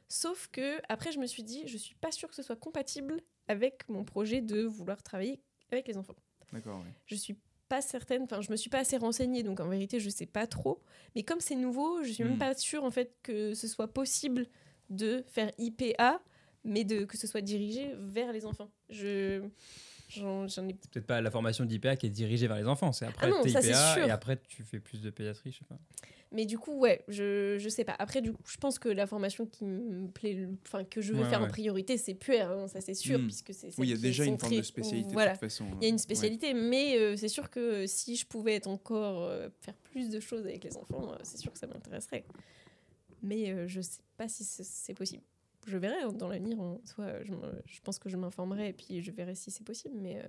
[0.10, 3.22] Sauf que après, je me suis dit, je suis pas sûre que ce soit compatible
[3.48, 5.42] avec mon projet de vouloir travailler
[5.72, 6.16] avec les enfants.
[6.52, 6.92] D'accord, ouais.
[7.08, 7.36] je suis
[7.68, 10.46] pas certaine, enfin je me suis pas assez renseignée, donc en vérité je sais pas
[10.46, 10.84] trop.
[11.16, 12.38] Mais comme c'est nouveau, je suis même Hmm.
[12.38, 14.46] pas sûre en fait que ce soit possible
[14.92, 16.22] de faire IPA,
[16.64, 18.70] mais de que ce soit dirigé vers les enfants.
[18.90, 19.42] Je
[20.14, 22.92] j'en j'en ai C'est peut-être pas la formation d'IPA qui est dirigée vers les enfants,
[22.92, 24.08] c'est après Ah non, t'es ça, c'est IPA sûr.
[24.08, 25.78] et après tu fais plus de pédiatrie, je sais pas.
[26.32, 27.96] Mais du coup, ouais, je, je sais pas.
[28.00, 31.22] Après, du coup, je pense que la formation qui me plaît, enfin, que je veux
[31.22, 33.26] Ouais, faire en priorité, c'est puère, hein, ça c'est sûr, Hmm.
[33.28, 33.68] puisque c'est.
[33.78, 35.34] Oui, il y a déjà une forme de spécialité Voilà.
[35.34, 35.66] de toute façon.
[35.80, 36.00] Il y a une Ouais.
[36.00, 40.20] spécialité, mais euh, c'est sûr que si je pouvais être encore euh, faire plus de
[40.20, 42.26] choses avec les enfants, euh, c'est sûr que ça m'intéresserait.
[43.22, 45.22] Mais euh, je sais pas si c'est possible.
[45.68, 46.60] Je verrai hein, dans l'avenir.
[46.60, 49.64] en Soit je, me- je pense que je m'informerai et puis je verrai si c'est
[49.64, 49.96] possible.
[50.00, 50.28] Mais, euh,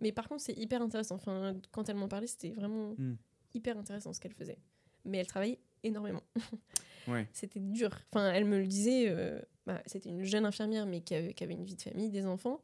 [0.00, 1.16] mais par contre, c'est hyper intéressant.
[1.16, 3.16] Enfin, quand elle m'en parlait, c'était vraiment Hmm.
[3.54, 4.58] hyper intéressant ce qu'elle faisait.
[5.04, 6.22] Mais elle travaille énormément.
[7.06, 7.26] Ouais.
[7.32, 7.88] C'était dur.
[8.12, 11.42] Enfin, elle me le disait, euh, bah, c'était une jeune infirmière, mais qui avait, qui
[11.42, 12.60] avait une vie de famille, des enfants.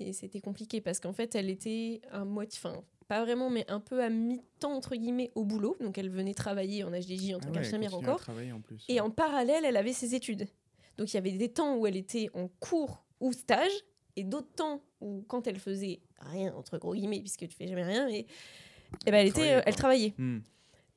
[0.00, 3.78] Et c'était compliqué parce qu'en fait, elle était à moitié, enfin, pas vraiment, mais un
[3.78, 5.76] peu à mi-temps, entre guillemets, au boulot.
[5.80, 8.18] Donc, elle venait travailler en HDJ en tant Ah ouais, qu'infirmière encore.
[8.18, 8.84] travailler en plus.
[8.88, 10.48] Et en parallèle, elle avait ses études.
[10.98, 13.72] Donc il y avait des temps où elle était en cours ou stage,
[14.16, 17.84] et d'autres temps où, quand elle faisait rien, entre gros guillemets, puisque tu fais jamais
[17.84, 18.26] rien, et,
[19.06, 20.14] eh ben, elle, était, Travaillait, euh, elle travaillait.
[20.18, 20.38] Hmm.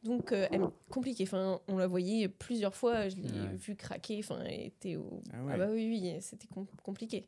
[0.03, 1.23] Donc euh, elle compliqué.
[1.23, 3.55] Enfin, on la voyait plusieurs fois, je l'ai Ouais.
[3.55, 4.19] vue craquer.
[4.19, 5.21] Enfin, elle était au.
[5.33, 7.25] Ah Ah, bah oui, oui, c'était com- compliqué.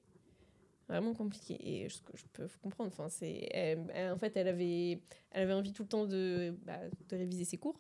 [0.90, 1.58] Vraiment compliqué.
[1.84, 3.50] Et ce que je peux comprendre, enfin, c'est.
[3.52, 6.80] elle- elle- en fait, elle avait, elle avait envie tout le temps de, bah,
[7.10, 7.78] de réviser ses cours.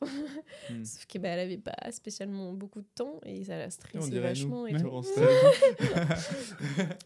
[0.69, 0.83] Hmm.
[0.83, 3.67] Sauf que bah, elle avait pas spécialement beaucoup de temps et ça l'a
[4.09, 4.61] dirait vachement.
[4.63, 5.03] nous, et tout.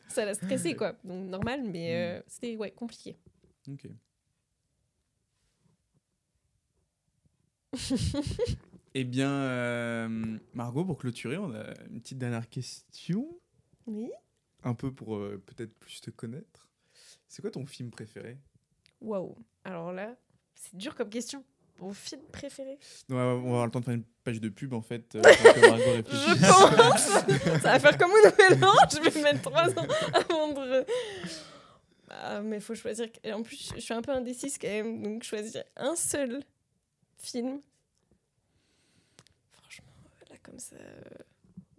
[0.07, 0.95] ça l'a stressé quoi.
[1.03, 1.93] Donc normal, mais Mm.
[1.95, 3.15] euh, c'était ouais, compliqué.
[3.69, 3.87] Ok.
[8.93, 13.25] Eh bien, euh, Margot, pour clôturer, on a une petite dernière question,
[13.87, 14.11] Oui.
[14.63, 16.69] Un peu pour euh, peut-être plus te connaître.
[17.27, 18.37] C'est quoi ton film préféré?
[18.99, 19.35] Waouh.
[19.63, 20.15] Alors là,
[20.55, 21.43] c'est dur comme question.
[21.79, 22.77] Mon film préféré?
[23.09, 25.15] On va on va avoir le temps de faire une page de pub en fait.
[25.15, 25.21] euh.
[26.05, 30.53] Je pense Ça va faire comme au Nouvel An, je vais mettre trois ans avant
[30.53, 30.85] de...
[32.09, 33.07] Ah, mais faut choisir...
[33.23, 36.43] Et en plus, je suis un peu indécise quand même, donc choisir un seul
[37.17, 37.61] film.
[39.53, 39.93] Franchement,
[40.29, 40.75] là comme ça...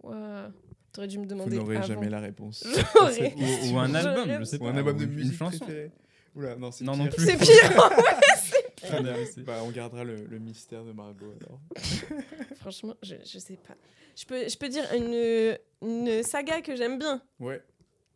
[0.01, 0.51] Ouah.
[0.93, 1.87] T'aurais dû me Vous demander n'aurez avant.
[1.87, 2.63] jamais la réponse.
[2.95, 4.69] Ou, ou un album, je sais Ou pas.
[4.69, 5.57] un album de ou une musique chanson.
[5.57, 5.91] préférée.
[6.35, 7.15] Oula, non, c'est Non, non pire.
[7.15, 7.25] plus.
[7.25, 7.89] C'est pire
[8.91, 11.59] Ah, non, mais c'est- Bah, on gardera le, le mystère de Margot alors.
[12.59, 13.73] Franchement, je, je sais pas.
[14.15, 17.21] Je peux, je peux dire une, une saga que j'aime bien.
[17.39, 17.61] Ouais.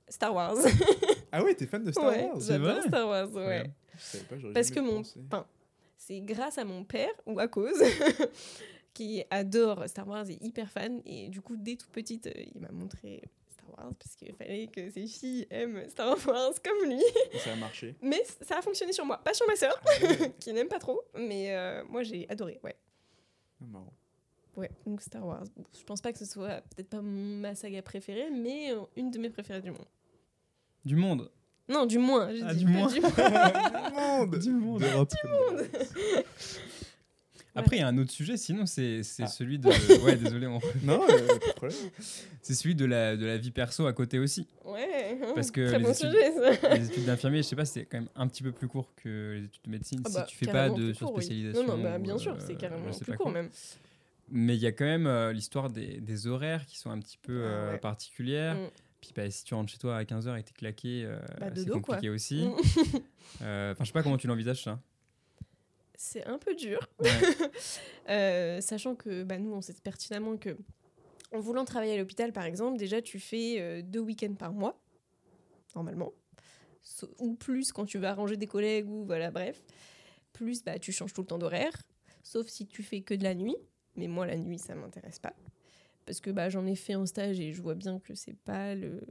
[0.09, 0.55] Star Wars.
[1.31, 3.71] Ah ouais, t'es fan de Star ouais, Wars j'adore vrai Star Wars, ouais.
[3.97, 4.99] Savais pas, Parce que mon...
[4.99, 5.45] Enfin,
[5.97, 7.81] c'est grâce à mon père, ou à cause,
[8.97, 11.01] qui adore Star Wars et hyper fan.
[11.05, 13.21] Et du coup, dès toute petite, euh, il m'a montré
[13.51, 17.03] Star Wars parce qu'il fallait que ses filles aiment Star Wars comme lui.
[17.43, 17.95] Ça a marché.
[18.01, 20.33] Mais ça a fonctionné sur moi, pas sur ma sœur, Ah ouais.
[20.39, 20.99] qui n'aime pas trop.
[21.15, 22.75] Mais euh, moi, j'ai adoré, ouais.
[23.61, 23.93] Ah, marrant.
[24.55, 25.43] Ouais, donc Star Wars.
[25.77, 29.19] Je pense pas que ce soit peut-être pas ma saga préférée, mais euh, une de
[29.19, 29.85] mes préférées du monde.
[30.83, 31.29] Du monde.
[31.69, 32.33] Non, du moins.
[32.33, 32.87] j'ai Ah, dit du moins.
[32.87, 33.11] du moins.
[34.19, 34.79] monde Du monde.
[34.81, 35.11] D'Europe.
[37.57, 39.27] Après, il y a un autre sujet, sinon, c'est Ah.
[39.27, 39.67] celui de.
[40.05, 41.69] Ouais, désolé, on- Non, euh,
[42.41, 44.47] c'est celui de la, de la vie perso à côté aussi.
[44.65, 45.19] Ouais.
[45.35, 46.75] Parce que Très les bon études- sujet, ça.
[46.75, 49.33] Les études d'infirmier, je sais pas, c'est quand même un petit peu plus court que
[49.39, 50.95] les études de médecine Ah si bah, tu fais pas de court, oui.
[50.95, 51.67] surspécialisation.
[51.67, 53.31] Non, non, bah, ou, bien sûr, euh, c'est carrément plus court quoi.
[53.31, 53.49] même.
[54.29, 57.17] Mais il y a quand même euh, l'histoire des, des horaires qui sont un petit
[57.21, 57.77] peu Ah euh, ouais.
[57.79, 58.55] particulières.
[58.55, 58.67] Mm.
[58.99, 61.47] Puis bah, si tu rentres chez toi à 15h et que t'es claqué, euh, Bah,
[61.55, 61.79] c'est quoi.
[61.81, 62.45] compliqué aussi.
[62.45, 62.51] Mm.
[63.39, 64.79] Enfin, je sais pas comment tu l'envisages ça.
[65.97, 66.79] C'est un peu dur.
[66.99, 67.09] Ouais.
[68.09, 70.55] Euh, sachant que bah, nous, on sait pertinemment que
[71.33, 74.79] en voulant travailler à l'hôpital, par exemple, déjà tu fais euh, deux week-ends par mois,
[75.75, 76.13] normalement,
[76.83, 79.61] So- ou plus quand tu vas arranger des collègues ou voilà, bref.
[80.31, 81.73] Plus, bah, tu changes tout le temps d'horaire,
[82.23, 83.57] sauf si tu fais que de la nuit.
[83.97, 85.33] Mais moi, la nuit, ça m'intéresse pas.
[86.07, 88.73] Parce que bah, j'en ai fait en stage et je vois bien que c'est pas
[88.73, 89.01] le.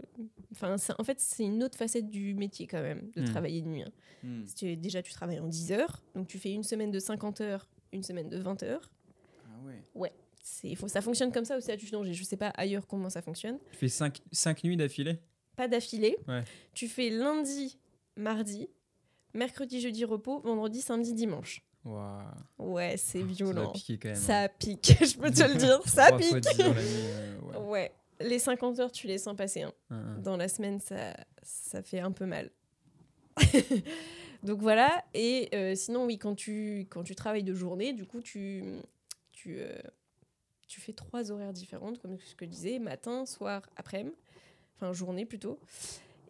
[0.51, 3.25] Enfin, en fait, c'est une autre facette du métier quand même, de Hmm.
[3.27, 3.83] travailler de nuit.
[3.83, 3.93] hein.
[4.25, 4.45] Hmm.
[4.77, 8.03] Déjà, tu travailles en 10 heures, donc tu fais une semaine de 50 heures, une
[8.03, 8.91] semaine de 20 heures.
[9.45, 9.63] Ah
[9.95, 10.13] ouais.
[10.43, 12.03] C'est, faut, ça fonctionne comme ça aussi à Tuchon.
[12.05, 13.59] Je sais pas ailleurs comment ça fonctionne.
[13.73, 15.19] Tu fais 5, nuits d'affilée?
[15.57, 16.17] Pas d'affilée.
[16.29, 16.45] Ouais.
[16.73, 17.77] Tu fais lundi,
[18.17, 18.69] mardi,
[19.35, 21.63] mercredi, jeudi, repos, vendredi, samedi, dimanche.
[22.59, 23.72] Ouais, c'est Ça violent.
[23.74, 24.12] quand même.
[24.16, 24.20] hein.
[24.20, 26.41] Ça pique, je peux te le dire, ça fois pique.
[26.41, 27.57] 10 heures la nuit, euh, ouais.
[27.59, 29.62] Ouais, les 50 heures, tu les sens passer.
[29.62, 29.72] hein.
[29.91, 30.18] Hein, hein.
[30.18, 32.51] Dans la semaine, ça, ça fait un peu mal.
[34.43, 38.20] Donc voilà, et euh, sinon, oui, quand tu, quand tu travailles de journée, du coup,
[38.20, 38.62] tu,
[39.32, 39.72] tu, euh,
[40.68, 44.14] tu fais trois horaires différentes, comme ce que je disais, matin, soir, après-midi,
[44.76, 45.59] enfin journée plutôt.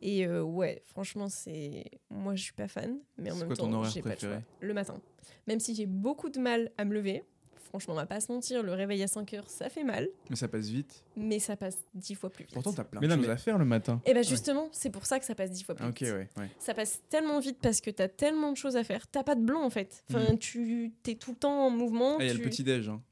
[0.03, 1.85] Et euh, ouais, franchement, c'est.
[2.11, 4.43] Moi, je suis pas fan, mais en même quoi temps, j'ai pas préféré choix.
[4.61, 5.01] Le matin.
[5.47, 7.25] Même si j'ai beaucoup de mal à me lever,
[7.65, 10.37] franchement, on va pas se mentir, le réveil à 5 heures, ça fait mal, Mais
[10.37, 11.05] ça passe vite.
[11.17, 12.55] mais ça passe dix fois plus vite.
[12.55, 14.01] Pourtant, t'as plein Mais de non, choses mais- à faire le matin.
[14.07, 16.13] Et ben justement, c'est pour ça que ça passe dix fois plus Ah, ok, vite.
[16.13, 16.29] ouais.
[16.37, 16.49] ouais.
[16.59, 19.07] Ça passe tellement vite parce que t'as tellement de choses à faire.
[19.09, 20.05] T'as pas de blanc en fait.
[20.11, 22.17] Enfin, tu t'es tout le temps en mouvement.
[22.19, 22.89] Ah, il y a le petit-déj.
[22.89, 23.03] Hein.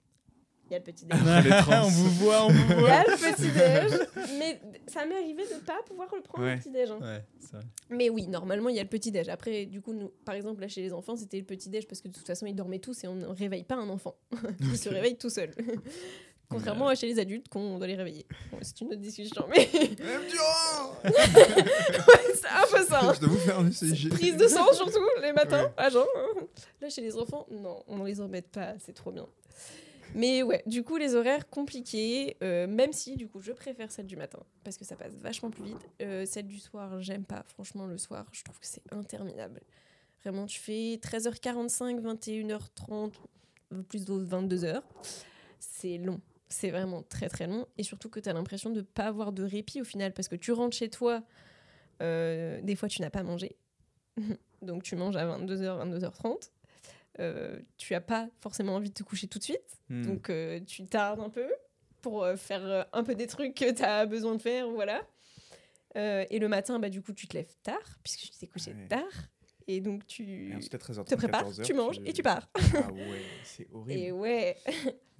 [0.70, 1.18] Il y a le petit déj.
[1.44, 1.82] Les trans.
[1.84, 2.90] on vous voit, on vous Il y voit.
[2.90, 4.38] a le petit déj.
[4.38, 6.54] Mais ça m'est arrivé de pas pouvoir le prendre Ouais.
[6.54, 6.90] le petit déj.
[6.90, 6.98] hein.
[7.02, 7.22] Ouais.
[7.90, 9.28] Mais oui, normalement, il y a le petit déj.
[9.28, 12.00] Après, du coup, nous, par exemple, là chez les enfants, c'était le petit déj parce
[12.00, 14.16] que de toute façon, ils dormaient tous et on ne réveille pas un enfant.
[14.60, 15.50] Il se réveille tout seul.
[16.50, 18.26] Contrairement à chez les adultes qu'on doit les réveiller.
[18.52, 20.92] Bon, c'est une autre discussion, mais Même Durand
[22.34, 23.00] c'est un peu ça.
[23.02, 23.12] hein.
[23.14, 24.08] Je dois vous faire un ECG.
[24.10, 25.72] Prise de sang surtout les matins, Ouais.
[25.84, 26.04] à jeun.
[26.80, 29.26] Là chez les enfants, non, on les embête pas, c'est trop bien.
[30.14, 34.06] Mais ouais, du coup, les horaires compliqués, euh, même si du coup, je préfère celle
[34.06, 35.88] du matin parce que ça passe vachement plus vite.
[36.00, 37.44] Euh, celle du soir, j'aime pas.
[37.48, 39.60] Franchement, le soir, je trouve que c'est interminable.
[40.22, 43.12] Vraiment, tu fais 13h45, 21h30,
[43.88, 44.82] plus de 22h.
[45.58, 46.20] C'est long.
[46.48, 47.66] C'est vraiment très très long.
[47.76, 50.36] Et surtout que tu as l'impression de pas avoir de répit au final parce que
[50.36, 51.22] tu rentres chez toi,
[52.00, 53.56] euh, des fois tu n'as pas mangé.
[54.62, 56.50] Donc tu manges à 22h, 22h30.
[57.20, 59.80] Euh, tu as pas forcément envie de te coucher tout de suite.
[59.88, 60.02] Hmm.
[60.02, 61.46] Donc euh, tu tardes un peu
[62.02, 65.02] pour euh, faire un peu des trucs que tu as besoin de faire, voilà.
[65.96, 68.72] Euh, et le matin, bah, du coup, tu te lèves tard, puisque tu t'es couché
[68.72, 68.88] Ouais.
[68.88, 69.02] tard.
[69.66, 72.50] Et donc tu Et ensuite, à 13h30, te prépares, 14h, tu manges et tu pars.
[72.74, 73.98] Ah ouais, c'est horrible.
[73.98, 74.56] Et ouais,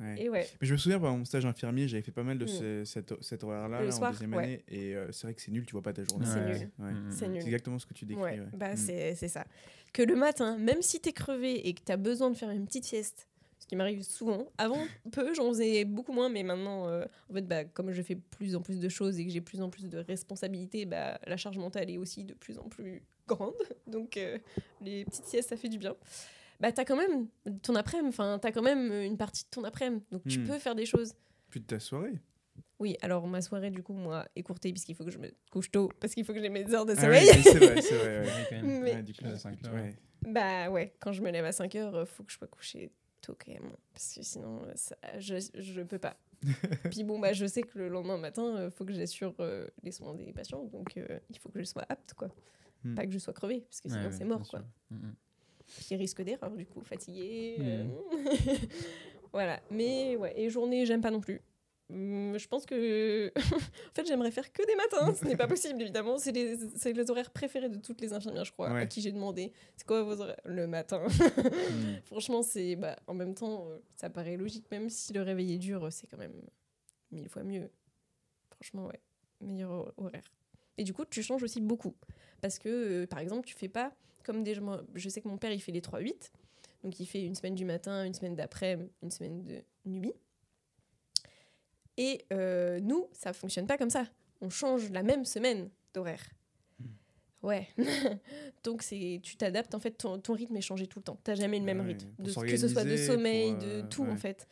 [0.01, 0.17] Ouais.
[0.23, 0.47] et ouais.
[0.61, 2.85] Mais je me souviens, par mon stage infirmier, j'avais fait pas mal de Mm.
[2.85, 4.43] ce- cet, horaire-là là, en soir, deuxième ouais.
[4.45, 4.65] année.
[4.69, 6.27] Et euh, c'est vrai que c'est nul, tu vois pas ta journée.
[6.27, 6.59] C'est Ouais.
[6.59, 6.71] nul.
[6.79, 6.93] Ouais.
[7.11, 8.23] C'est exactement ce que tu décris.
[8.23, 8.47] Ouais, ouais.
[8.53, 8.77] bah Mm.
[8.77, 9.47] c'est c'est ça.
[9.95, 12.85] Que le matin, même si t'es crevé et que t'as besoin de faire une petite
[12.85, 13.29] sieste,
[13.59, 17.43] ce qui m'arrive souvent, avant peu, j'en faisais beaucoup moins, mais maintenant, euh, en fait,
[17.47, 19.89] bah, comme je fais plus en plus de choses et que j'ai plus en plus
[19.89, 23.55] de responsabilités, bah, la charge mentale est aussi de plus en plus grande.
[23.87, 24.37] Donc euh,
[24.83, 25.95] les petites siestes, ça fait du bien.
[26.61, 27.29] Bah, t'as quand même
[27.63, 30.47] ton après-midi, enfin, t'as quand même une partie de ton après-midi, donc tu Hmm.
[30.47, 31.15] peux faire des choses.
[31.51, 32.15] Plus de ta soirée.
[32.81, 35.91] Oui, alors ma soirée, du coup, moi, écourtée, puisqu'il faut que je me couche tôt,
[36.01, 37.29] parce qu'il faut que j'ai mes heures de Ah sommeil.
[37.33, 38.21] oui, c'est vrai, c'est vrai.
[38.21, 38.29] ouais.
[38.51, 38.83] Quand même.
[38.83, 39.75] Mais- Ouais, du coup, À cinq heures.
[39.75, 39.95] ouais.
[40.27, 42.91] Bah ouais, quand je me lève à 5 heures, euh, faut que je sois couchée
[43.21, 43.71] tôt quand même.
[43.93, 46.17] Parce que sinon, euh, ça, je, je peux pas.
[46.91, 49.93] Puis bon, bah je sais que le lendemain matin, euh, faut que j'assure euh, les
[49.93, 50.65] soins des patients.
[50.65, 52.29] Donc euh, il faut que je sois apte, quoi.
[52.85, 52.95] Hmm.
[52.95, 54.61] Pas que je sois crevée, parce que sinon ouais, c'est mort, quoi.
[54.61, 54.69] sûr.
[54.91, 55.15] Mm, mm.
[55.87, 57.57] Puis risque d'erreur, du coup, fatiguée.
[57.59, 57.63] Hmm.
[57.63, 58.55] euh,
[59.33, 59.61] voilà.
[59.71, 61.41] Mais ouais, et journée, j'aime pas non plus.
[61.91, 63.31] Hum, Je pense que.
[63.37, 65.15] en fait, j'aimerais faire que des matins.
[65.15, 66.17] Ce n'est pas possible, évidemment.
[66.19, 69.53] C'est les, horaires préférés de toutes les infirmières, je crois, à qui j'ai demandé.
[69.77, 71.03] C'est quoi vos horaires Le matin?
[71.75, 71.97] Mm.
[72.05, 75.59] Franchement, c'est bah, en même temps, euh, ça paraît logique, même si le réveil est
[75.59, 76.35] dur, c'est quand même
[77.11, 77.71] mille fois mieux.
[78.51, 79.01] Franchement, ouais,
[79.41, 80.31] meilleur hor- horaire.
[80.79, 81.95] Et du coup, tu changes aussi beaucoup.
[82.41, 83.93] Parce que, euh, par exemple, tu fais pas
[84.25, 84.59] comme des.
[84.61, 86.31] moi, Je sais que mon père, il fait les 3-8.
[86.83, 90.15] Donc, il fait une semaine du matin, une semaine d'après, une semaine de nuit.
[91.97, 94.07] Et euh, nous, ça fonctionne pas comme ça.
[94.41, 96.23] On change la même semaine d'horaire.
[97.43, 97.69] Ouais.
[98.65, 101.19] Donc c'est tu t'adaptes en fait ton, ton rythme est changé tout le temps.
[101.23, 104.05] T'as jamais le même Ouais, rythme de, que ce soit de sommeil, de euh, tout
[104.05, 104.49] en fait.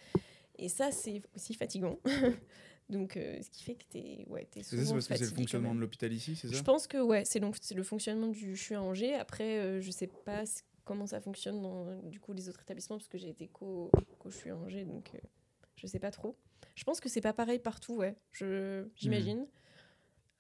[0.59, 1.99] Et ça c'est aussi fatigant.
[2.91, 5.37] Donc euh, ce qui fait que t'es ouais t'es souvent c'est parce que c'est le
[5.37, 5.79] fonctionnement même.
[5.79, 6.55] de l'hôpital ici, c'est ça?
[6.55, 9.15] Je pense que ouais c'est donc c'est le fonctionnement du je suis à Angers.
[9.15, 10.45] Après euh, je sais pas
[10.85, 14.29] comment ça fonctionne dans du coup les autres établissements parce que j'ai été co co
[14.29, 15.19] je suis à Angers donc euh,
[15.77, 16.37] je sais pas trop.
[16.75, 18.17] Je pense que c'est pas pareil partout ouais.
[18.33, 19.47] Je j'imagine.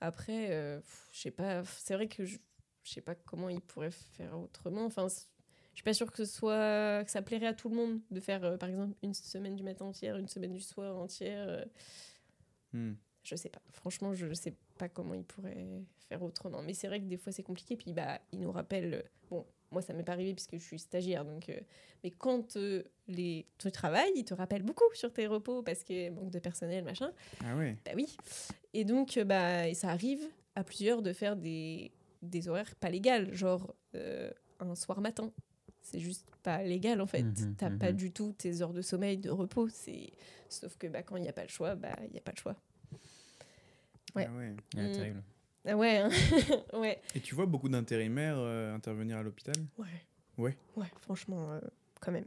[0.00, 0.80] Après euh,
[1.12, 2.38] je sais pas c'est vrai que je
[2.84, 4.84] sais pas comment ils pourraient faire autrement.
[4.84, 8.00] Enfin, je suis pas sûre que ce soit que ça plairait à tout le monde
[8.10, 11.46] de faire, euh, par exemple, une semaine du matin entière, une semaine du soir entière.
[11.48, 11.64] euh,
[12.72, 12.94] Hmm.
[13.22, 13.60] je sais pas.
[13.70, 16.62] Franchement, je sais pas comment ils pourraient faire autrement.
[16.62, 17.76] Mais c'est vrai que des fois c'est compliqué.
[17.76, 18.94] Puis bah, ils nous rappellent.
[18.94, 21.24] euh, Bon, moi ça m'est pas arrivé puisque je suis stagiaire.
[21.24, 21.58] Donc, euh,
[22.04, 26.10] mais quand euh, les tu travailles, ils te rappellent beaucoup sur tes repos parce que
[26.10, 27.10] manque de personnel, machin.
[27.44, 27.76] Ah ouais.
[27.84, 28.16] Bah oui.
[28.74, 30.22] Et donc, euh, bah, et ça arrive
[30.54, 31.90] à plusieurs de faire des,
[32.22, 35.32] des horaires pas légales, genre euh, un soir matin.
[35.80, 37.22] C'est juste pas légal en fait.
[37.22, 37.96] Mhm, T'as pas mhm.
[37.96, 39.68] du tout tes heures de sommeil, de repos.
[39.68, 40.12] C'est
[40.48, 42.32] sauf que bah, quand il n'y a pas le choix, bah il y a pas
[42.32, 42.56] le choix.
[44.14, 44.26] Ouais.
[44.28, 44.54] Ah ouais.
[44.76, 44.92] Ouais, Mm.
[44.92, 45.22] terrible.
[45.64, 46.10] Ah ouais, hein.
[46.74, 49.54] ouais, Et tu vois beaucoup d'intérimaires euh, intervenir à l'hôpital?
[49.78, 49.86] Ouais,
[50.38, 50.56] Ouais.
[50.76, 50.86] ouais.
[51.00, 51.60] Franchement, euh,
[52.00, 52.26] quand même.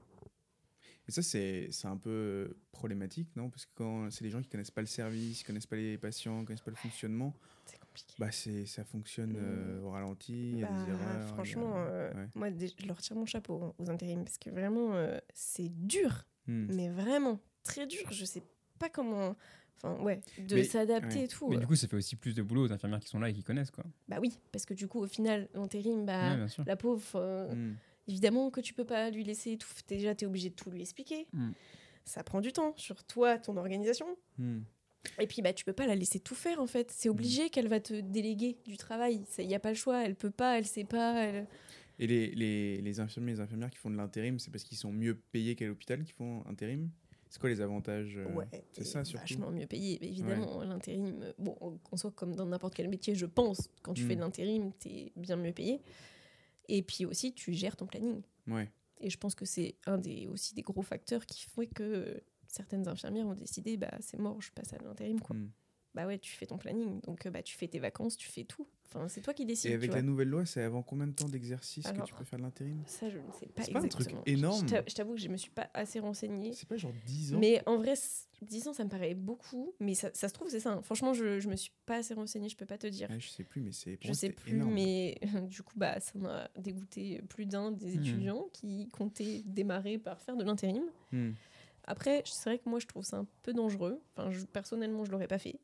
[1.08, 3.50] Et ça, c'est un peu problématique, non?
[3.50, 5.98] Parce que quand c'est des gens qui connaissent pas le service, qui connaissent pas les
[5.98, 7.34] patients, qui connaissent pas le fonctionnement,
[7.66, 8.16] C'est compliqué.
[8.18, 11.20] bah ça fonctionne euh, au ralenti, il y a Bah, des erreurs.
[11.20, 12.28] y a- franchement, euh, ouais.
[12.36, 16.26] moi je leur tire mon chapeau hein, aux intérims parce que vraiment euh, c'est dur.
[16.48, 16.68] Hmm.
[16.74, 18.12] mais vraiment très dur.
[18.12, 18.42] Je sais
[18.80, 19.36] pas comment.
[19.78, 21.26] Enfin, ouais, de s'adapter ouais.
[21.26, 21.50] et tout.
[21.50, 21.60] Mais euh.
[21.60, 23.44] du coup, ça fait aussi plus de boulot aux infirmières qui sont là et qui
[23.44, 23.84] connaissent, quoi.
[24.08, 27.76] Bah oui, parce que du coup, au final, l'intérim, bah, Ouais, la pauvre, euh, Hmm.
[28.08, 29.68] évidemment que tu peux pas lui laisser tout.
[29.88, 31.28] Déjà, tu es obligé de tout lui expliquer.
[31.34, 31.52] Mm.
[32.06, 34.06] Ça prend du temps sur toi, ton organisation.
[34.38, 34.60] Hmm.
[35.20, 36.92] Et puis, bah, tu peux pas la laisser tout faire en fait.
[36.92, 39.24] C'est obligé qu'elle va te déléguer du travail.
[39.38, 40.04] Il n'y a pas le choix.
[40.04, 41.24] Elle peut pas, elle sait pas.
[41.24, 41.48] Elle...
[42.00, 44.78] Et les, les, les infirmiers et les infirmières qui font de l'intérim, c'est parce qu'ils
[44.78, 46.90] sont mieux payés qu'à l'hôpital qui font intérim?
[47.30, 49.98] C'est quoi les avantages euh, Ouais, C'est ça surtout Vachement mieux payé.
[50.02, 51.58] Mais évidemment, l'intérim, euh, bon,
[51.92, 54.08] en soi, comme dans n'importe quel métier, je pense, quand tu Mm.
[54.08, 55.82] fais de l'intérim, tu es bien mieux payé.
[56.68, 58.22] Et puis aussi, tu gères ton planning.
[58.48, 58.70] Ouais.
[59.00, 62.88] Et je pense que c'est un des, aussi des gros facteurs qui fait que certaines
[62.88, 65.20] infirmières ont décidé, bah, c'est mort, je passe à l'intérim.
[65.20, 65.36] quoi.
[65.36, 65.50] Hmm.
[65.94, 67.02] Bah ouais, tu fais ton planning.
[67.02, 68.68] Donc, euh, bah, tu fais tes vacances, tu fais tout.
[68.88, 69.72] Enfin, c'est toi qui décides.
[69.72, 72.40] Et avec la nouvelle loi, c'est avant combien de temps d'exercice que tu peux faire
[72.40, 72.82] de l'intérim?
[72.86, 74.24] Ça, je ne sais pas C'est pas un truc exactement.
[74.26, 74.68] énorme.
[74.68, 76.54] Je t'a- Je t'avoue que je me suis pas assez renseignée.
[76.54, 77.40] C'est pas genre 10 ans?
[77.40, 79.74] Mais en vrai, c- 10 ans, ça me paraît beaucoup.
[79.80, 80.74] Mais ça, ça se trouve, c'est ça.
[80.74, 80.82] hein.
[80.84, 83.10] Franchement, je, je me suis pas assez renseignée, je peux pas te dire.
[83.10, 83.98] Ouais, Je sais plus, mais c'est.
[84.02, 84.74] Je moi, sais plus, énorme.
[84.74, 85.18] mais
[85.50, 88.02] du coup, bah, ça m'a dégoûté plus d'un des Mhm.
[88.02, 90.84] étudiants qui comptaient démarrer par faire de l'intérim.
[91.12, 91.32] Hmm.
[91.88, 94.02] Après, c'est vrai que moi, je trouve ça un peu dangereux.
[94.16, 95.60] Enfin, je- personnellement, je l'aurais pas fait.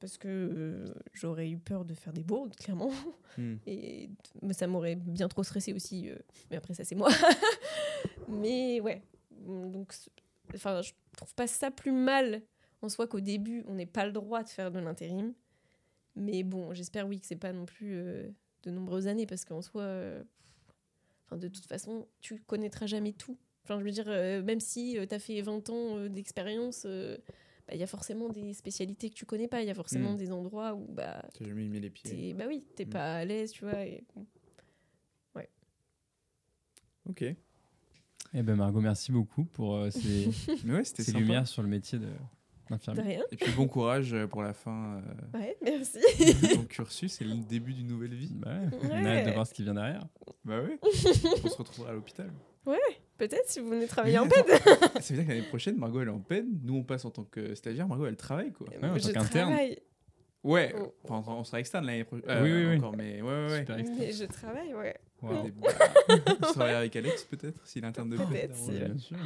[0.00, 2.92] Parce que euh, j'aurais eu peur de faire des bourdes, clairement.
[3.36, 3.56] Hmm.
[3.66, 4.10] Et
[4.42, 6.08] mais ça m'aurait bien trop stressé aussi.
[6.08, 6.16] euh,
[6.50, 7.08] mais après, ça, c'est moi.
[8.28, 9.02] mais ouais.
[9.46, 10.10] Donc, c'est-
[10.54, 12.42] enfin, je trouve pas ça plus mal
[12.82, 15.34] en soi qu'au début, on n'ait pas le droit de faire de l'intérim.
[16.14, 18.28] Mais bon, j'espère, oui, que c'est pas non plus euh,
[18.62, 19.26] de nombreuses années.
[19.26, 19.84] Parce qu'en soi,
[21.26, 23.36] enfin, de toute façon, tu connaîtras jamais tout.
[23.64, 24.06] Enfin, je veux dire,
[24.44, 26.86] même si tu as fait 20 ans d'expérience,
[27.68, 29.60] bah, il y a forcément des spécialités que tu connais pas.
[29.62, 30.16] Il y a forcément Mm.
[30.16, 32.32] des endroits où bah, T'as jamais mis les pieds.
[32.34, 32.90] bah oui, t'es Mm.
[32.90, 33.84] pas à l'aise, tu vois.
[33.84, 34.02] Et...
[37.08, 37.22] Ok.
[38.34, 40.26] Eh ben Margot, merci beaucoup pour euh, ces,
[40.66, 42.12] ouais, ces lumières sur le métier de- De
[42.68, 43.00] d'infirmier.
[43.02, 43.22] rien.
[43.32, 45.96] Et puis bon courage euh, pour la fin euh, Ouais, merci.
[45.98, 48.34] de ton cursus et le début d'une nouvelle vie.
[48.34, 49.24] Bah ouais, On a hâte Ouais.
[49.24, 50.06] de voir ce qui vient derrière.
[50.44, 50.78] Bah ouais.
[51.44, 52.30] On se retrouvera à l'hôpital.
[53.18, 54.44] Peut-être si vous venez travailler en paix.
[55.00, 56.46] Ça veut dire que l'année prochaine, Margot elle est en peine.
[56.62, 57.88] Nous on passe en tant que stagiaire.
[57.88, 58.68] Margot elle travaille quoi.
[58.68, 59.48] Ouais, en tant je qu'interne.
[59.50, 59.78] travaille.
[60.44, 60.72] Ouais.
[60.80, 60.94] Oh.
[61.08, 62.42] Enfin, on sera externe l'année prochaine.
[62.42, 62.76] Oui, oui, oui.
[62.76, 63.84] Encore, mais ouais, ouais, ouais.
[63.98, 64.94] Mais je travaille, ouais.
[65.20, 65.48] Wow.
[65.60, 65.68] Bah,
[66.08, 68.24] tu travailleras avec Alex peut-être s'il est interne de paix.
[68.30, 68.74] Peut-être, ouais.
[68.82, 69.16] euh, Bien sûr.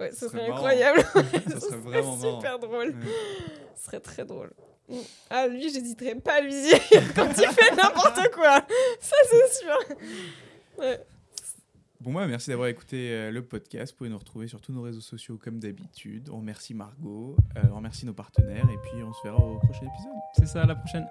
[0.00, 1.00] Ouais, ce serait incroyable.
[1.50, 2.40] Ça serait vraiment marrant.
[2.40, 2.88] super drôle.
[2.88, 2.94] Ouais.
[3.76, 4.50] Ce serait très drôle.
[5.28, 6.78] Ah, lui, j'hésiterais pas à lui dire
[7.14, 8.64] quand il fait n'importe quoi.
[8.98, 9.78] Ça, c'est sûr.
[10.78, 10.98] Ouais.
[12.02, 13.92] Bon, moi, merci d'avoir écouté euh, le podcast.
[13.92, 16.30] Vous pouvez nous retrouver sur tous nos réseaux sociaux comme d'habitude.
[16.32, 19.86] On remercie Margot, euh, on remercie nos partenaires et puis on se verra au prochain
[19.86, 20.12] épisode.
[20.34, 21.06] C'est ça, à la prochaine.